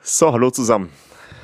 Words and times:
So, 0.00 0.32
hallo 0.32 0.50
zusammen. 0.50 0.90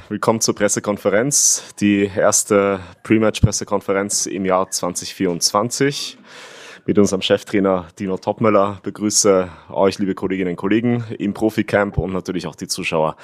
Willkommen 0.09 0.41
zur 0.41 0.55
Pressekonferenz, 0.55 1.75
die 1.81 2.05
erste 2.05 2.79
Pre-Match-Pressekonferenz 3.03 4.27
im 4.27 4.45
Jahr 4.45 4.71
2024 4.71 6.17
mit 6.87 6.99
unserem 6.99 7.21
Cheftrainer 7.21 7.89
Dino 7.99 8.17
Topmöller. 8.17 8.79
Begrüße 8.85 9.51
euch, 9.71 9.99
liebe 9.99 10.15
Kolleginnen 10.15 10.51
und 10.51 10.57
Kollegen, 10.57 11.05
im 11.19 11.35
Profi-Camp 11.35 11.99
und 11.99 12.13
natürlich 12.13 12.47
auch 12.47 12.55
die 12.55 12.69
Zuschauer 12.69 13.17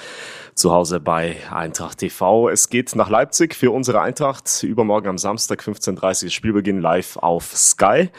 zu 0.55 0.73
Hause 0.73 0.98
bei 0.98 1.37
Eintracht 1.51 1.99
TV. 1.99 2.49
Es 2.49 2.69
geht 2.69 2.95
nach 2.97 3.09
Leipzig 3.09 3.55
für 3.55 3.71
unsere 3.71 4.01
Eintracht. 4.01 4.65
Übermorgen 4.65 5.09
am 5.09 5.19
Samstag 5.19 5.62
15.30 5.62 6.25
Uhr 6.25 6.31
Spielbeginn 6.31 6.81
live 6.81 7.17
auf 7.17 7.57
Sky. 7.57 8.11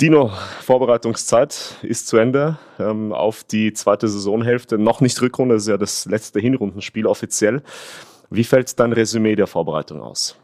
Dino, 0.00 0.32
Vorbereitungszeit 0.62 1.76
ist 1.82 2.08
zu 2.08 2.16
Ende 2.16 2.58
ähm, 2.78 3.12
auf 3.12 3.44
die 3.44 3.72
zweite 3.72 4.08
Saisonhälfte. 4.08 4.78
Noch 4.78 5.00
nicht 5.00 5.20
Rückrunde, 5.20 5.54
das 5.54 5.64
ist 5.64 5.68
ja 5.68 5.78
das 5.78 6.06
letzte 6.06 6.40
Hinrundenspiel 6.40 7.06
offiziell. 7.06 7.62
Wie 8.30 8.44
fällt 8.44 8.78
dein 8.80 8.92
Resümee 8.92 9.36
der 9.36 9.46
Vorbereitung 9.46 10.00
aus? 10.00 10.36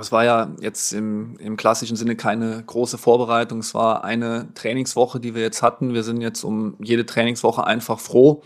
Es 0.00 0.12
war 0.12 0.24
ja 0.24 0.50
jetzt 0.60 0.92
im, 0.92 1.36
im 1.38 1.56
klassischen 1.56 1.96
Sinne 1.96 2.16
keine 2.16 2.62
große 2.62 2.98
Vorbereitung. 2.98 3.58
Es 3.58 3.74
war 3.74 4.04
eine 4.04 4.48
Trainingswoche, 4.54 5.20
die 5.20 5.34
wir 5.34 5.42
jetzt 5.42 5.62
hatten. 5.62 5.92
Wir 5.92 6.02
sind 6.02 6.20
jetzt 6.20 6.44
um 6.44 6.76
jede 6.80 7.04
Trainingswoche 7.04 7.66
einfach 7.66 7.98
froh, 7.98 8.42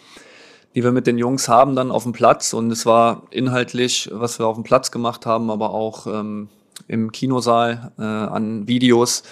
die 0.74 0.82
wir 0.82 0.92
mit 0.92 1.06
den 1.06 1.18
Jungs 1.18 1.48
haben 1.48 1.76
dann 1.76 1.90
auf 1.90 2.02
dem 2.02 2.12
Platz. 2.12 2.52
Und 2.52 2.70
es 2.70 2.86
war 2.86 3.22
inhaltlich, 3.30 4.10
was 4.12 4.38
wir 4.38 4.46
auf 4.46 4.56
dem 4.56 4.64
Platz 4.64 4.90
gemacht 4.90 5.26
haben, 5.26 5.50
aber 5.50 5.70
auch 5.70 6.06
ähm, 6.06 6.48
im 6.88 7.12
Kinosaal 7.12 7.92
äh, 7.98 8.02
an 8.02 8.66
Videos 8.66 9.22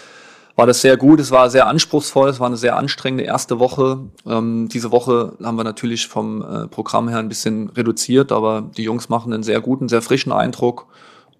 war 0.56 0.66
das 0.66 0.80
sehr 0.80 0.96
gut. 0.96 1.20
Es 1.20 1.30
war 1.30 1.50
sehr 1.50 1.66
anspruchsvoll. 1.66 2.28
Es 2.28 2.40
war 2.40 2.46
eine 2.46 2.56
sehr 2.56 2.76
anstrengende 2.76 3.24
erste 3.24 3.58
Woche. 3.58 4.00
Ähm, 4.26 4.68
diese 4.68 4.92
Woche 4.92 5.36
haben 5.42 5.56
wir 5.56 5.64
natürlich 5.64 6.06
vom 6.06 6.42
äh, 6.42 6.68
Programm 6.68 7.08
her 7.08 7.18
ein 7.18 7.28
bisschen 7.28 7.70
reduziert, 7.70 8.32
aber 8.32 8.62
die 8.76 8.84
Jungs 8.84 9.08
machen 9.08 9.32
einen 9.32 9.42
sehr 9.42 9.60
guten, 9.60 9.88
sehr 9.88 10.02
frischen 10.02 10.32
Eindruck. 10.32 10.86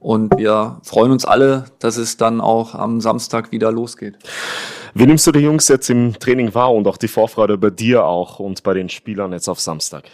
Und 0.01 0.37
wir 0.37 0.81
freuen 0.83 1.13
uns 1.13 1.25
alle, 1.25 1.65
dass 1.79 1.97
es 1.97 2.19
dann 2.19 2.41
auch 2.41 2.75
am 2.75 3.01
Samstag 3.01 3.53
wieder 3.53 3.73
losgeht. 3.73 4.19
Wie 4.93 5.07
nimmst 5.07 5.27
du 5.27 5.33
die 5.33 5.41
Jungs 5.41 5.69
jetzt 5.69 5.89
im 5.89 6.19
Training 6.19 6.55
wahr 6.55 6.75
und 6.75 6.87
auch 6.87 6.99
die 6.99 7.09
Vorfreude 7.09 7.57
bei 7.57 7.71
dir 7.71 8.05
auch 8.05 8.39
und 8.39 8.63
bei 8.63 8.75
den 8.75 8.91
Spielern 8.91 9.33
jetzt 9.33 9.49
auf 9.49 9.61
Samstag? 9.61 10.05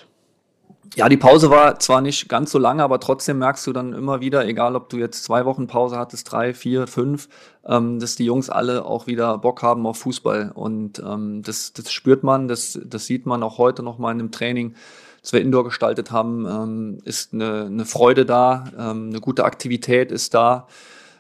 Ja, 0.97 1.09
die 1.09 1.17
Pause 1.17 1.51
war 1.51 1.79
zwar 1.79 2.01
nicht 2.01 2.29
ganz 2.29 2.51
so 2.51 2.59
lange, 2.59 2.83
aber 2.83 2.99
trotzdem 2.99 3.39
merkst 3.39 3.65
du 3.67 3.73
dann 3.73 3.93
immer 3.93 4.21
wieder, 4.21 4.45
egal 4.47 4.75
ob 4.75 4.89
du 4.89 4.97
jetzt 4.97 5.23
zwei 5.23 5.45
Wochen 5.45 5.69
Pause 5.69 5.97
hattest, 5.97 6.31
drei, 6.31 6.53
vier, 6.53 6.89
fünf, 6.89 7.29
ähm, 7.65 8.01
dass 8.01 8.17
die 8.17 8.25
Jungs 8.25 8.51
alle 8.51 8.85
auch 8.85 9.07
wieder 9.07 9.39
Bock 9.39 9.63
haben 9.63 9.87
auf 9.87 9.99
Fußball. 9.99 10.51
Und 10.53 10.99
ähm, 10.99 11.43
das, 11.45 11.73
das 11.73 11.93
spürt 11.93 12.25
man, 12.25 12.49
das, 12.49 12.79
das 12.85 13.07
sieht 13.07 13.25
man 13.25 13.45
auch 13.45 13.59
heute 13.59 13.85
noch 13.85 13.99
mal 13.99 14.11
in 14.11 14.19
dem 14.19 14.33
Training, 14.33 14.75
das 15.23 15.33
wir 15.33 15.41
Indoor 15.41 15.65
gestaltet 15.65 16.11
haben, 16.11 16.47
ähm, 16.47 16.99
ist 17.05 17.35
eine, 17.35 17.67
eine 17.67 17.85
Freude 17.85 18.27
da, 18.27 18.65
ähm, 18.77 19.11
eine 19.11 19.21
gute 19.21 19.45
Aktivität 19.45 20.11
ist 20.11 20.35
da. 20.35 20.67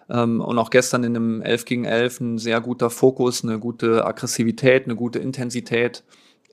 Ähm, 0.08 0.40
und 0.40 0.58
auch 0.58 0.70
gestern 0.70 1.04
in 1.04 1.14
einem 1.14 1.42
11 1.42 1.64
gegen 1.64 1.84
11 1.84 2.20
ein 2.20 2.38
sehr 2.38 2.60
guter 2.60 2.90
Fokus, 2.90 3.44
eine 3.44 3.60
gute 3.60 4.04
Aggressivität, 4.04 4.86
eine 4.86 4.96
gute 4.96 5.20
Intensität. 5.20 6.02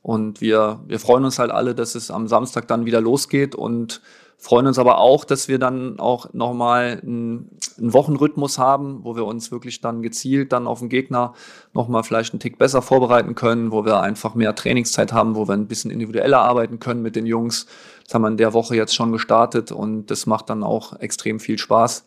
Und 0.02 0.42
wir, 0.42 0.80
wir 0.88 1.00
freuen 1.00 1.26
uns 1.26 1.40
halt 1.40 1.52
alle, 1.52 1.76
dass 1.76 1.96
es 1.96 2.12
am 2.12 2.28
Samstag 2.28 2.68
dann 2.68 2.86
wieder 2.86 3.02
losgeht 3.02 3.56
und 3.56 4.02
freuen 4.38 4.68
uns 4.68 4.78
aber 4.78 5.00
auch, 5.00 5.26
dass 5.26 5.48
wir 5.48 5.58
dann 5.58 6.00
auch 6.00 6.32
nochmal 6.34 7.00
einen, 7.02 7.58
einen 7.78 7.94
Wochenrhythmus 7.94 8.60
haben, 8.60 9.04
wo 9.04 9.16
wir 9.16 9.26
uns 9.26 9.52
wirklich 9.52 9.82
dann 9.82 10.02
gezielt 10.02 10.54
dann 10.54 10.68
auf 10.68 10.80
den 10.80 10.90
Gegner 10.90 11.34
nochmal 11.74 12.04
vielleicht 12.04 12.34
einen 12.34 12.40
Tick 12.40 12.58
besser 12.58 12.82
vorbereiten 12.82 13.36
können, 13.36 13.72
wo 13.72 13.84
wir 13.84 14.00
einfach 14.00 14.36
mehr 14.36 14.56
Trainingszeit 14.56 15.12
haben, 15.12 15.36
wo 15.36 15.48
wir 15.48 15.54
ein 15.54 15.68
bisschen 15.68 15.92
individueller 15.92 16.40
arbeiten 16.40 16.80
können 16.80 17.02
mit 17.02 17.16
den 17.16 17.26
Jungs. 17.26 17.66
Das 18.06 18.14
haben 18.14 18.22
wir 18.22 18.30
in 18.30 18.38
der 18.38 18.54
Woche 18.54 18.76
jetzt 18.76 18.96
schon 18.96 19.12
gestartet 19.12 19.72
und 19.72 20.12
das 20.12 20.28
macht 20.28 20.50
dann 20.50 20.64
auch 20.64 21.00
extrem 21.00 21.40
viel 21.40 21.58
Spaß. 21.58 22.06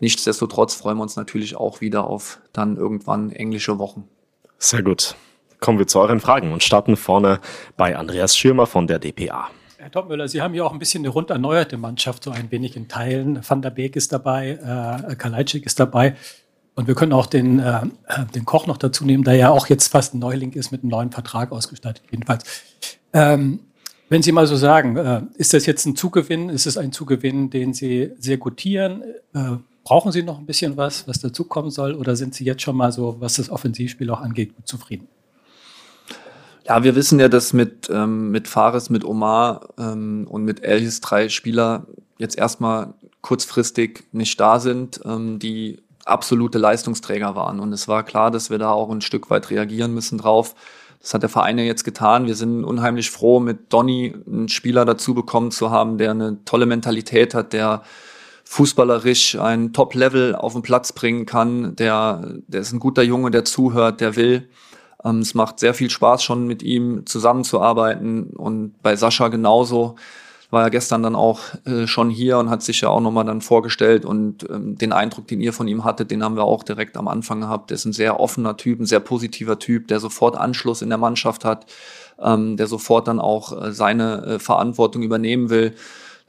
Nichtsdestotrotz 0.00 0.74
freuen 0.74 0.98
wir 0.98 1.02
uns 1.02 1.16
natürlich 1.16 1.56
auch 1.56 1.80
wieder 1.80 2.04
auf 2.04 2.40
dann 2.52 2.76
irgendwann 2.76 3.30
englische 3.30 3.78
Wochen. 3.78 4.08
Sehr 4.58 4.82
gut 4.82 5.14
kommen 5.60 5.78
wir 5.78 5.86
zu 5.86 6.00
euren 6.00 6.20
Fragen 6.20 6.52
und 6.52 6.62
starten 6.62 6.96
vorne 6.96 7.40
bei 7.76 7.96
Andreas 7.96 8.36
Schirmer 8.36 8.66
von 8.66 8.86
der 8.86 8.98
DPA. 8.98 9.48
Herr 9.78 9.90
Topmüller, 9.90 10.28
Sie 10.28 10.42
haben 10.42 10.54
ja 10.54 10.64
auch 10.64 10.72
ein 10.72 10.78
bisschen 10.78 11.02
eine 11.02 11.08
rund 11.08 11.30
erneuerte 11.30 11.76
Mannschaft, 11.76 12.24
so 12.24 12.30
ein 12.30 12.50
wenig 12.50 12.76
in 12.76 12.88
Teilen. 12.88 13.40
Van 13.46 13.62
der 13.62 13.70
Beek 13.70 13.96
ist 13.96 14.12
dabei, 14.12 14.58
äh, 15.10 15.14
Kalajdzic 15.14 15.66
ist 15.66 15.78
dabei. 15.78 16.16
Und 16.74 16.86
wir 16.86 16.94
können 16.94 17.12
auch 17.12 17.26
den, 17.26 17.58
äh, 17.58 17.80
den 18.34 18.44
Koch 18.44 18.66
noch 18.66 18.76
dazu 18.76 19.04
nehmen, 19.04 19.24
der 19.24 19.34
ja 19.34 19.50
auch 19.50 19.66
jetzt 19.68 19.88
fast 19.88 20.14
ein 20.14 20.18
Neuling 20.18 20.52
ist 20.52 20.72
mit 20.72 20.82
einem 20.82 20.90
neuen 20.90 21.10
Vertrag 21.10 21.52
ausgestattet, 21.52 22.02
jedenfalls. 22.10 22.44
Ähm, 23.12 23.60
wenn 24.08 24.22
Sie 24.22 24.32
mal 24.32 24.46
so 24.46 24.56
sagen, 24.56 24.96
äh, 24.96 25.22
ist 25.36 25.54
das 25.54 25.66
jetzt 25.66 25.86
ein 25.86 25.96
Zugewinn? 25.96 26.48
Ist 26.48 26.66
es 26.66 26.76
ein 26.76 26.92
Zugewinn, 26.92 27.50
den 27.50 27.74
Sie 27.74 28.12
sehr 28.18 28.38
gutieren? 28.38 29.02
Äh, 29.34 29.56
brauchen 29.84 30.12
Sie 30.12 30.22
noch 30.22 30.38
ein 30.38 30.46
bisschen 30.46 30.76
was, 30.76 31.06
was 31.06 31.20
dazukommen 31.20 31.70
soll? 31.70 31.94
Oder 31.94 32.16
sind 32.16 32.34
Sie 32.34 32.44
jetzt 32.44 32.62
schon 32.62 32.76
mal 32.76 32.92
so, 32.92 33.16
was 33.20 33.34
das 33.34 33.50
Offensivspiel 33.50 34.10
auch 34.10 34.20
angeht, 34.20 34.54
gut 34.54 34.66
zufrieden? 34.66 35.08
Ja, 36.68 36.84
wir 36.84 36.94
wissen 36.94 37.18
ja, 37.18 37.28
dass 37.28 37.54
mit, 37.54 37.88
ähm, 37.90 38.30
mit 38.30 38.46
Fares, 38.46 38.90
mit 38.90 39.02
Omar 39.02 39.70
ähm, 39.78 40.26
und 40.28 40.44
mit 40.44 40.62
Elhis 40.62 41.00
drei 41.00 41.30
Spieler 41.30 41.86
jetzt 42.18 42.36
erstmal 42.36 42.92
kurzfristig 43.22 44.04
nicht 44.12 44.38
da 44.38 44.60
sind, 44.60 45.00
ähm, 45.06 45.38
die 45.38 45.80
absolute 46.04 46.58
Leistungsträger 46.58 47.34
waren. 47.34 47.58
Und 47.58 47.72
es 47.72 47.88
war 47.88 48.02
klar, 48.02 48.30
dass 48.30 48.50
wir 48.50 48.58
da 48.58 48.70
auch 48.70 48.90
ein 48.90 49.00
Stück 49.00 49.30
weit 49.30 49.48
reagieren 49.48 49.94
müssen 49.94 50.18
drauf. 50.18 50.54
Das 51.00 51.14
hat 51.14 51.22
der 51.22 51.30
Verein 51.30 51.56
ja 51.56 51.64
jetzt 51.64 51.84
getan. 51.84 52.26
Wir 52.26 52.34
sind 52.34 52.64
unheimlich 52.64 53.10
froh, 53.10 53.40
mit 53.40 53.72
Donny 53.72 54.14
einen 54.26 54.50
Spieler 54.50 54.84
dazu 54.84 55.14
bekommen 55.14 55.50
zu 55.50 55.70
haben, 55.70 55.96
der 55.96 56.10
eine 56.10 56.44
tolle 56.44 56.66
Mentalität 56.66 57.32
hat, 57.32 57.54
der 57.54 57.82
fußballerisch 58.44 59.38
ein 59.38 59.72
Top-Level 59.72 60.34
auf 60.34 60.52
den 60.52 60.62
Platz 60.62 60.92
bringen 60.92 61.24
kann, 61.24 61.76
der, 61.76 62.40
der 62.46 62.60
ist 62.60 62.72
ein 62.72 62.80
guter 62.80 63.02
Junge, 63.02 63.30
der 63.30 63.46
zuhört, 63.46 64.02
der 64.02 64.16
will. 64.16 64.48
Ähm, 65.04 65.20
es 65.20 65.34
macht 65.34 65.58
sehr 65.58 65.74
viel 65.74 65.90
Spaß, 65.90 66.22
schon 66.22 66.46
mit 66.46 66.62
ihm 66.62 67.06
zusammenzuarbeiten 67.06 68.30
und 68.30 68.80
bei 68.82 68.96
Sascha 68.96 69.28
genauso. 69.28 69.96
War 70.50 70.62
ja 70.62 70.68
gestern 70.70 71.02
dann 71.02 71.14
auch 71.14 71.40
äh, 71.66 71.86
schon 71.86 72.08
hier 72.08 72.38
und 72.38 72.48
hat 72.48 72.62
sich 72.62 72.80
ja 72.80 72.88
auch 72.88 73.02
nochmal 73.02 73.26
dann 73.26 73.42
vorgestellt 73.42 74.06
und 74.06 74.48
ähm, 74.48 74.78
den 74.78 74.92
Eindruck, 74.92 75.26
den 75.26 75.42
ihr 75.42 75.52
von 75.52 75.68
ihm 75.68 75.84
hattet, 75.84 76.10
den 76.10 76.24
haben 76.24 76.36
wir 76.36 76.44
auch 76.44 76.62
direkt 76.62 76.96
am 76.96 77.06
Anfang 77.06 77.42
gehabt. 77.42 77.68
Der 77.68 77.74
ist 77.74 77.84
ein 77.84 77.92
sehr 77.92 78.18
offener 78.18 78.56
Typ, 78.56 78.80
ein 78.80 78.86
sehr 78.86 79.00
positiver 79.00 79.58
Typ, 79.58 79.88
der 79.88 80.00
sofort 80.00 80.36
Anschluss 80.38 80.80
in 80.80 80.88
der 80.88 80.96
Mannschaft 80.96 81.44
hat, 81.44 81.66
ähm, 82.18 82.56
der 82.56 82.66
sofort 82.66 83.08
dann 83.08 83.20
auch 83.20 83.62
äh, 83.62 83.72
seine 83.72 84.24
äh, 84.24 84.38
Verantwortung 84.38 85.02
übernehmen 85.02 85.50
will. 85.50 85.74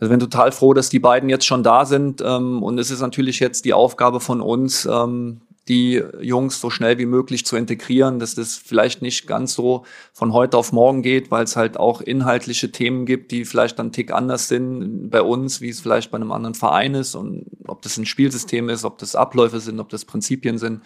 Also 0.02 0.12
bin 0.12 0.20
total 0.20 0.52
froh, 0.52 0.74
dass 0.74 0.90
die 0.90 1.00
beiden 1.00 1.30
jetzt 1.30 1.46
schon 1.46 1.64
da 1.64 1.86
sind. 1.86 2.22
Ähm, 2.22 2.62
und 2.62 2.78
es 2.78 2.92
ist 2.92 3.02
natürlich 3.02 3.40
jetzt 3.40 3.64
die 3.64 3.74
Aufgabe 3.74 4.20
von 4.20 4.42
uns, 4.42 4.86
ähm, 4.86 5.40
die 5.70 6.04
Jungs 6.20 6.60
so 6.60 6.72
schnell 6.72 6.98
wie 6.98 7.06
möglich 7.06 7.46
zu 7.46 7.56
integrieren, 7.56 8.18
dass 8.20 8.34
das 8.34 8.56
vielleicht 8.56 9.04
nicht 9.04 9.28
ganz 9.28 9.54
so 9.54 9.86
von 10.14 10.34
heute 10.34 10.58
auf 10.58 10.74
morgen 10.74 11.04
geht, 11.04 11.30
weil 11.30 11.44
es 11.44 11.56
halt 11.56 11.78
auch 11.78 12.02
inhaltliche 12.02 12.72
Themen 12.72 13.06
gibt, 13.06 13.32
die 13.32 13.46
vielleicht 13.46 13.78
dann 13.78 13.88
einen 13.88 13.94
Tick 13.94 14.12
anders 14.12 14.48
sind 14.48 15.10
bei 15.12 15.22
uns, 15.22 15.62
wie 15.62 15.70
es 15.70 15.80
vielleicht 15.80 16.10
bei 16.10 16.18
einem 16.18 16.32
anderen 16.32 16.56
Verein 16.56 16.96
ist 16.96 17.14
und 17.14 17.46
ob 17.68 17.84
das 17.84 17.98
ein 17.98 18.08
Spielsystem 18.08 18.68
ist, 18.68 18.84
ob 18.84 18.98
das 18.98 19.16
Abläufe 19.16 19.60
sind, 19.60 19.80
ob 19.80 19.90
das 19.90 20.06
Prinzipien 20.06 20.58
sind. 20.58 20.82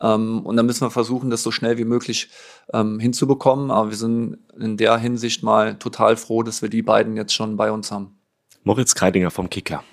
Ähm, 0.00 0.40
und 0.44 0.56
dann 0.56 0.66
müssen 0.66 0.82
wir 0.82 0.90
versuchen, 0.90 1.30
das 1.30 1.44
so 1.44 1.52
schnell 1.52 1.78
wie 1.78 1.84
möglich 1.84 2.28
ähm, 2.72 2.98
hinzubekommen. 2.98 3.70
Aber 3.70 3.90
wir 3.90 3.96
sind 3.96 4.38
in 4.58 4.76
der 4.76 4.98
Hinsicht 4.98 5.44
mal 5.44 5.78
total 5.78 6.16
froh, 6.16 6.42
dass 6.42 6.60
wir 6.60 6.68
die 6.68 6.82
beiden 6.82 7.16
jetzt 7.16 7.34
schon 7.34 7.56
bei 7.56 7.70
uns 7.70 7.92
haben. 7.92 8.18
Moritz 8.64 8.94
Kreidinger 8.96 9.30
vom 9.30 9.48
Kicker. 9.48 9.84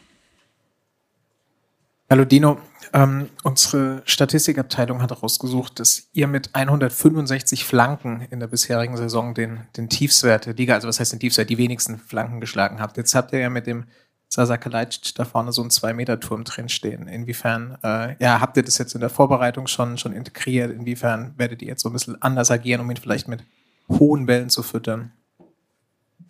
Hallo 2.11 2.25
Dino, 2.25 2.57
ähm, 2.91 3.29
unsere 3.41 4.01
Statistikabteilung 4.03 5.01
hat 5.01 5.11
herausgesucht, 5.11 5.79
dass 5.79 6.09
ihr 6.11 6.27
mit 6.27 6.49
165 6.53 7.63
Flanken 7.63 8.27
in 8.29 8.41
der 8.41 8.47
bisherigen 8.47 8.97
Saison 8.97 9.33
den, 9.33 9.61
den 9.77 9.87
Tiefswert 9.87 10.45
der 10.45 10.53
Liga, 10.55 10.73
also 10.73 10.89
was 10.89 10.99
heißt 10.99 11.13
den 11.13 11.21
Tiefswert, 11.21 11.49
die 11.49 11.57
wenigsten 11.57 11.99
Flanken 11.99 12.41
geschlagen 12.41 12.81
habt. 12.81 12.97
Jetzt 12.97 13.15
habt 13.15 13.31
ihr 13.31 13.39
ja 13.39 13.49
mit 13.49 13.65
dem 13.65 13.85
Sasa 14.27 14.57
Kalajdzic 14.57 15.15
da 15.15 15.23
vorne 15.23 15.53
so 15.53 15.61
einen 15.61 15.71
Zwei-Meter-Turm 15.71 16.43
drin 16.43 16.67
stehen. 16.67 17.07
Inwiefern, 17.07 17.77
äh, 17.81 18.21
ja, 18.21 18.41
habt 18.41 18.57
ihr 18.57 18.63
das 18.63 18.77
jetzt 18.77 18.93
in 18.93 18.99
der 18.99 19.09
Vorbereitung 19.09 19.67
schon, 19.67 19.97
schon 19.97 20.11
integriert? 20.11 20.69
Inwiefern 20.69 21.33
werdet 21.37 21.61
ihr 21.61 21.69
jetzt 21.69 21.83
so 21.83 21.87
ein 21.87 21.93
bisschen 21.93 22.21
anders 22.21 22.51
agieren, 22.51 22.81
um 22.81 22.91
ihn 22.91 22.97
vielleicht 22.97 23.29
mit 23.29 23.45
hohen 23.87 24.25
Bällen 24.25 24.49
zu 24.49 24.63
füttern? 24.63 25.13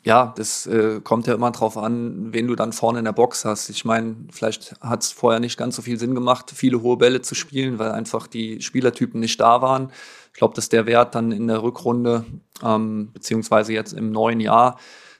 Ja, 0.03 0.33
das 0.35 0.65
äh, 0.65 0.99
kommt 1.01 1.27
ja 1.27 1.35
immer 1.35 1.51
drauf 1.51 1.77
an, 1.77 2.33
wen 2.33 2.47
du 2.47 2.55
dann 2.55 2.73
vorne 2.73 2.99
in 2.99 3.05
der 3.05 3.11
Box 3.11 3.45
hast. 3.45 3.69
Ich 3.69 3.85
meine, 3.85 4.15
vielleicht 4.31 4.75
hat 4.81 5.03
es 5.03 5.11
vorher 5.11 5.39
nicht 5.39 5.57
ganz 5.57 5.75
so 5.75 5.83
viel 5.83 5.99
Sinn 5.99 6.15
gemacht, 6.15 6.51
viele 6.55 6.81
hohe 6.81 6.97
Bälle 6.97 7.21
zu 7.21 7.35
spielen, 7.35 7.77
weil 7.77 7.91
einfach 7.91 8.25
die 8.25 8.61
Spielertypen 8.61 9.19
nicht 9.19 9.39
da 9.39 9.61
waren. 9.61 9.91
Ich 10.33 10.39
glaube, 10.39 10.55
dass 10.55 10.69
der 10.69 10.87
Wert 10.87 11.13
dann 11.13 11.31
in 11.31 11.47
der 11.47 11.61
Rückrunde, 11.61 12.25
ähm, 12.63 13.11
beziehungsweise 13.13 13.73
jetzt 13.73 13.93
im 13.93 14.11
neuen 14.11 14.39
Jahr, 14.39 14.77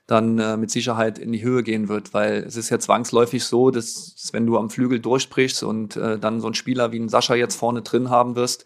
dann 0.07 0.39
äh, 0.39 0.57
mit 0.57 0.71
Sicherheit 0.71 1.19
in 1.19 1.31
die 1.31 1.43
Höhe 1.43 1.63
gehen 1.63 1.87
wird, 1.87 2.13
weil 2.13 2.43
es 2.43 2.57
ist 2.57 2.69
ja 2.69 2.79
zwangsläufig 2.79 3.43
so, 3.43 3.69
dass, 3.69 4.29
wenn 4.33 4.47
du 4.47 4.57
am 4.57 4.69
Flügel 4.69 4.99
durchbrichst 4.99 5.63
und 5.63 5.95
äh, 5.95 6.17
dann 6.17 6.41
so 6.41 6.47
einen 6.47 6.55
Spieler 6.55 6.91
wie 6.91 6.99
ein 6.99 7.07
Sascha 7.07 7.35
jetzt 7.35 7.55
vorne 7.55 7.81
drin 7.83 8.09
haben 8.09 8.35
wirst, 8.35 8.65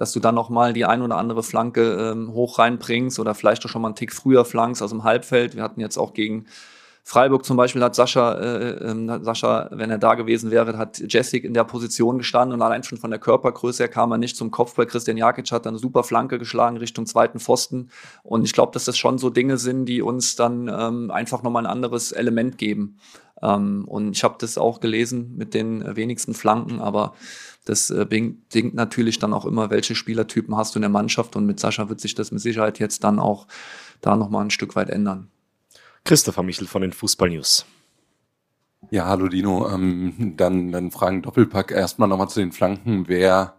dass 0.00 0.12
du 0.12 0.18
dann 0.18 0.34
nochmal 0.34 0.72
die 0.72 0.86
ein 0.86 1.02
oder 1.02 1.18
andere 1.18 1.42
Flanke 1.42 2.12
ähm, 2.12 2.32
hoch 2.32 2.58
reinbringst 2.58 3.18
oder 3.18 3.34
vielleicht 3.34 3.66
auch 3.66 3.68
schon 3.68 3.82
mal 3.82 3.88
einen 3.88 3.96
Tick 3.96 4.14
früher 4.14 4.46
flankst 4.46 4.82
aus 4.82 4.88
dem 4.90 5.04
Halbfeld. 5.04 5.56
Wir 5.56 5.62
hatten 5.62 5.78
jetzt 5.78 5.98
auch 5.98 6.14
gegen 6.14 6.46
Freiburg 7.04 7.44
zum 7.44 7.58
Beispiel 7.58 7.82
hat 7.82 7.94
Sascha, 7.94 8.32
äh, 8.32 8.70
äh, 8.70 9.20
Sascha, 9.22 9.68
wenn 9.72 9.90
er 9.90 9.98
da 9.98 10.14
gewesen 10.14 10.50
wäre, 10.50 10.78
hat 10.78 11.02
Jessic 11.06 11.44
in 11.44 11.52
der 11.52 11.64
Position 11.64 12.16
gestanden 12.16 12.54
und 12.54 12.62
allein 12.62 12.82
schon 12.82 12.96
von 12.96 13.10
der 13.10 13.20
Körpergröße 13.20 13.82
her 13.82 13.88
kam 13.88 14.10
er 14.10 14.16
nicht 14.16 14.36
zum 14.36 14.50
Kopf, 14.50 14.78
weil 14.78 14.86
Christian 14.86 15.18
Jakic 15.18 15.52
hat 15.52 15.66
dann 15.66 15.74
eine 15.74 15.78
super 15.78 16.02
Flanke 16.02 16.38
geschlagen 16.38 16.78
Richtung 16.78 17.04
zweiten 17.04 17.38
Pfosten. 17.38 17.90
Und 18.22 18.44
ich 18.44 18.54
glaube, 18.54 18.72
dass 18.72 18.86
das 18.86 18.96
schon 18.96 19.18
so 19.18 19.28
Dinge 19.28 19.58
sind, 19.58 19.84
die 19.84 20.00
uns 20.00 20.34
dann 20.34 20.68
ähm, 20.68 21.10
einfach 21.10 21.42
nochmal 21.42 21.66
ein 21.66 21.72
anderes 21.72 22.12
Element 22.12 22.56
geben. 22.56 22.96
Ähm, 23.42 23.84
und 23.86 24.16
ich 24.16 24.24
habe 24.24 24.36
das 24.38 24.58
auch 24.58 24.80
gelesen 24.80 25.36
mit 25.36 25.54
den 25.54 25.96
wenigsten 25.96 26.34
Flanken, 26.34 26.80
aber 26.80 27.14
das 27.64 27.90
äh, 27.90 28.06
bedingt 28.08 28.74
natürlich 28.74 29.18
dann 29.18 29.34
auch 29.34 29.44
immer, 29.44 29.70
welche 29.70 29.94
Spielertypen 29.94 30.56
hast 30.56 30.74
du 30.74 30.78
in 30.78 30.82
der 30.82 30.90
Mannschaft. 30.90 31.36
Und 31.36 31.46
mit 31.46 31.60
Sascha 31.60 31.88
wird 31.88 32.00
sich 32.00 32.14
das 32.14 32.32
mit 32.32 32.40
Sicherheit 32.40 32.78
jetzt 32.78 33.04
dann 33.04 33.18
auch 33.18 33.46
da 34.00 34.16
nochmal 34.16 34.44
ein 34.44 34.50
Stück 34.50 34.76
weit 34.76 34.90
ändern. 34.90 35.28
Christopher 36.04 36.42
Michel 36.42 36.66
von 36.66 36.82
den 36.82 36.92
Fußball 36.92 37.28
News. 37.28 37.66
Ja, 38.90 39.06
hallo 39.06 39.28
Dino. 39.28 39.68
Ähm, 39.68 40.34
dann, 40.36 40.72
dann 40.72 40.90
fragen 40.90 41.22
Doppelpack 41.22 41.70
erstmal 41.70 42.08
nochmal 42.08 42.28
zu 42.28 42.40
den 42.40 42.52
Flanken. 42.52 43.08
Wer, 43.08 43.54